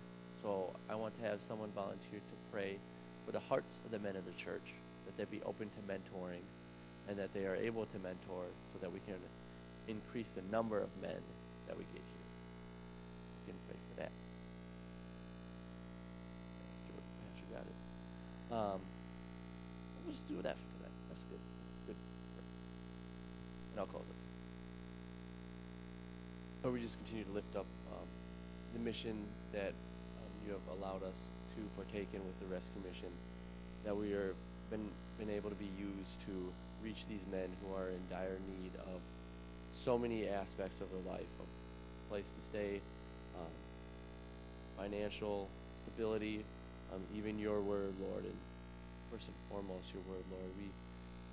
So 0.41 0.71
I 0.89 0.95
want 0.95 1.13
to 1.19 1.27
have 1.27 1.39
someone 1.47 1.69
volunteer 1.75 2.19
to 2.19 2.35
pray 2.51 2.77
for 3.25 3.31
the 3.33 3.39
hearts 3.39 3.81
of 3.83 3.91
the 3.91 3.99
men 3.99 4.15
of 4.15 4.25
the 4.25 4.31
church, 4.31 4.63
that 5.05 5.17
they 5.17 5.25
be 5.25 5.43
open 5.43 5.67
to 5.67 5.81
mentoring, 5.83 6.47
and 7.09 7.19
that 7.19 7.33
they 7.33 7.45
are 7.45 7.55
able 7.55 7.85
to 7.85 7.99
mentor 7.99 8.47
so 8.71 8.79
that 8.79 8.91
we 8.91 8.99
can 9.03 9.19
increase 9.87 10.31
the 10.33 10.41
number 10.49 10.79
of 10.79 10.89
men 11.01 11.19
that 11.67 11.77
we 11.77 11.83
get 11.91 12.01
here. 12.01 12.27
We 13.45 13.51
can 13.51 13.59
pray 13.67 13.77
for 13.91 14.01
that. 14.01 14.11
Pastor, 17.19 17.45
got 17.51 17.67
it. 17.67 17.75
Um, 18.55 18.79
we'll 20.05 20.13
just 20.15 20.27
do 20.27 20.35
that 20.41 20.55
for 20.55 20.67
tonight. 20.77 20.95
That's 21.09 21.23
good. 21.23 21.39
That's 21.87 21.87
good. 21.87 21.95
And 23.73 23.79
I'll 23.79 23.87
close 23.87 24.07
this. 24.07 24.20
But 26.61 26.73
we 26.73 26.81
just 26.81 26.97
continue 26.97 27.23
to 27.23 27.31
lift 27.31 27.55
up 27.55 27.65
um, 27.91 28.07
the 28.73 28.79
mission 28.79 29.25
that 29.51 29.73
um, 29.73 30.31
you 30.45 30.53
have 30.53 30.77
allowed 30.77 31.01
us 31.01 31.17
to 31.57 31.61
partake 31.75 32.07
in 32.13 32.21
with 32.21 32.37
the 32.39 32.45
rescue 32.53 32.81
mission, 32.85 33.09
that 33.83 33.95
we 33.97 34.13
are 34.13 34.35
been 34.69 34.87
been 35.17 35.29
able 35.29 35.49
to 35.49 35.55
be 35.55 35.69
used 35.77 36.21
to 36.25 36.53
reach 36.83 37.05
these 37.09 37.25
men 37.31 37.49
who 37.61 37.75
are 37.75 37.89
in 37.89 38.01
dire 38.09 38.37
need 38.61 38.71
of 38.93 39.01
so 39.73 39.97
many 39.97 40.27
aspects 40.27 40.81
of 40.81 40.87
their 40.91 41.11
life, 41.11 41.29
of 41.39 41.47
place 42.09 42.29
to 42.37 42.45
stay, 42.45 42.79
um, 43.35 43.53
financial 44.77 45.49
stability, 45.81 46.45
um, 46.93 47.01
even 47.15 47.39
your 47.39 47.59
word, 47.61 47.93
Lord, 47.99 48.23
and 48.23 48.37
first 49.11 49.27
and 49.27 49.35
foremost 49.49 49.93
your 49.93 50.03
word, 50.09 50.23
Lord. 50.29 50.49
We 50.57 50.69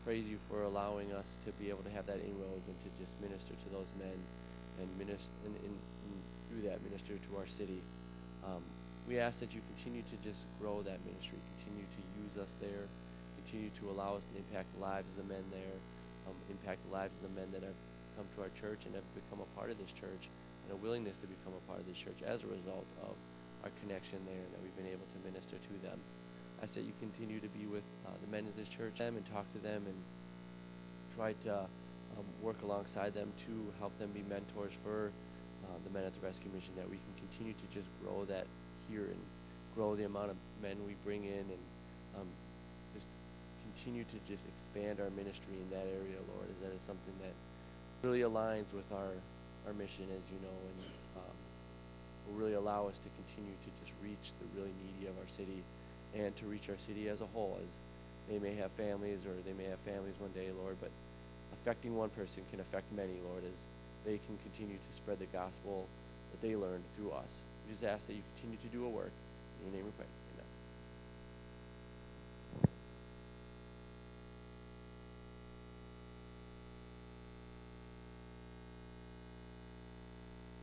praise 0.05 0.25
you 0.25 0.39
for 0.49 0.63
allowing 0.63 1.13
us 1.13 1.37
to 1.45 1.53
be 1.61 1.69
able 1.69 1.85
to 1.85 1.91
have 1.91 2.07
that 2.07 2.17
inroads 2.17 2.65
and 2.67 2.81
to 2.81 2.89
just 2.99 3.21
minister 3.21 3.53
to 3.53 3.69
those 3.77 3.93
men 4.01 4.17
and 4.81 4.89
minister 4.99 5.31
and, 5.45 5.55
and, 5.67 5.77
and 5.77 6.15
through 6.49 6.63
that 6.69 6.83
minister 6.83 7.15
to 7.19 7.31
our 7.39 7.47
city. 7.47 7.83
Um, 8.45 8.63
we 9.09 9.19
ask 9.19 9.41
that 9.41 9.53
you 9.55 9.61
continue 9.75 10.03
to 10.13 10.17
just 10.21 10.45
grow 10.61 10.83
that 10.83 11.01
ministry, 11.05 11.41
continue 11.57 11.87
to 11.89 12.03
use 12.21 12.35
us 12.37 12.53
there, 12.61 12.85
continue 13.41 13.73
to 13.81 13.91
allow 13.91 14.17
us 14.17 14.25
to 14.29 14.35
impact 14.37 14.69
the 14.77 14.83
lives 14.85 15.09
of 15.17 15.25
the 15.25 15.29
men 15.33 15.45
there, 15.49 15.77
um, 16.29 16.37
impact 16.53 16.85
the 16.85 16.93
lives 16.93 17.13
of 17.17 17.23
the 17.29 17.35
men 17.41 17.49
that 17.53 17.65
have 17.65 17.79
come 18.17 18.27
to 18.37 18.45
our 18.45 18.53
church 18.61 18.85
and 18.85 18.93
have 18.93 19.07
become 19.17 19.41
a 19.41 19.51
part 19.57 19.73
of 19.73 19.81
this 19.81 19.93
church, 19.97 20.29
and 20.67 20.69
a 20.73 20.79
willingness 20.85 21.17
to 21.25 21.27
become 21.27 21.57
a 21.57 21.65
part 21.65 21.81
of 21.81 21.87
this 21.89 21.97
church 21.97 22.21
as 22.27 22.45
a 22.45 22.49
result 22.53 22.85
of 23.01 23.17
our 23.65 23.73
connection 23.81 24.21
there, 24.29 24.43
and 24.45 24.51
that 24.53 24.61
we've 24.61 24.77
been 24.77 24.93
able 24.93 25.09
to 25.09 25.19
minister 25.25 25.57
to 25.57 25.75
them. 25.81 25.97
I 26.61 26.67
said 26.67 26.85
you 26.85 26.93
continue 27.01 27.41
to 27.41 27.51
be 27.55 27.65
with 27.65 27.87
uh, 28.05 28.13
the 28.21 28.29
men 28.29 28.45
of 28.45 28.55
this 28.61 28.69
church, 28.69 29.01
and 29.01 29.17
talk 29.33 29.49
to 29.57 29.61
them, 29.65 29.87
and 29.89 29.99
try 31.17 31.33
to 31.49 31.65
um, 32.19 32.25
work 32.43 32.61
alongside 32.63 33.15
them 33.15 33.33
to 33.47 33.53
help 33.79 33.97
them 33.99 34.11
be 34.13 34.23
mentors 34.29 34.73
for 34.83 35.11
uh, 35.65 35.79
the 35.87 35.91
men 35.91 36.05
at 36.05 36.13
the 36.15 36.27
rescue 36.27 36.51
mission. 36.55 36.75
That 36.77 36.91
we 36.91 36.99
can 36.99 37.15
continue 37.17 37.55
to 37.55 37.67
just 37.73 37.89
grow 38.03 38.25
that 38.27 38.47
here 38.91 39.07
and 39.07 39.23
grow 39.75 39.95
the 39.95 40.05
amount 40.05 40.31
of 40.31 40.37
men 40.63 40.77
we 40.87 40.95
bring 41.05 41.25
in, 41.25 41.47
and 41.47 41.65
um, 42.19 42.29
just 42.95 43.07
continue 43.63 44.05
to 44.05 44.19
just 44.27 44.43
expand 44.47 44.99
our 45.01 45.11
ministry 45.15 45.55
in 45.63 45.71
that 45.71 45.87
area, 45.95 46.19
Lord. 46.35 46.51
Is 46.51 46.59
that 46.63 46.75
is 46.75 46.83
something 46.83 47.15
that 47.23 47.35
really 48.03 48.27
aligns 48.27 48.69
with 48.75 48.91
our 48.93 49.15
our 49.67 49.75
mission, 49.75 50.07
as 50.11 50.25
you 50.31 50.39
know, 50.43 50.59
and 50.59 50.79
um, 51.17 51.37
will 52.27 52.39
really 52.39 52.55
allow 52.55 52.89
us 52.89 52.99
to 53.01 53.09
continue 53.15 53.55
to 53.65 53.71
just 53.81 53.93
reach 54.03 54.33
the 54.41 54.47
really 54.59 54.73
needy 54.83 55.07
of 55.07 55.15
our 55.19 55.31
city 55.37 55.63
and 56.17 56.35
to 56.37 56.47
reach 56.47 56.69
our 56.69 56.79
city 56.87 57.09
as 57.09 57.21
a 57.21 57.27
whole 57.27 57.59
as 57.61 57.69
they 58.29 58.39
may 58.39 58.55
have 58.55 58.71
families 58.73 59.21
or 59.25 59.33
they 59.45 59.53
may 59.53 59.69
have 59.69 59.79
families 59.81 60.15
one 60.19 60.31
day 60.33 60.49
lord 60.65 60.77
but 60.81 60.91
affecting 61.69 61.95
one 61.99 62.09
person 62.09 62.43
can 62.51 62.61
affect 62.61 62.91
many 62.97 63.13
lord 63.29 63.45
as 63.45 63.61
they 64.07 64.19
can 64.25 64.39
continue 64.39 64.79
to 64.79 64.97
spread 64.97 65.19
the 65.19 65.27
gospel 65.27 65.87
that 66.31 66.41
they 66.41 66.57
learned 66.57 66.83
through 66.97 67.11
us. 67.11 67.45
We 67.67 67.73
just 67.73 67.85
ask 67.85 68.07
that 68.07 68.15
you 68.15 68.23
continue 68.37 68.57
to 68.57 68.75
do 68.75 68.87
a 68.87 68.89
work. 68.89 69.13
In 69.61 69.67
your 69.67 69.77
name 69.77 69.85
we 69.85 69.93
pray 69.93 70.18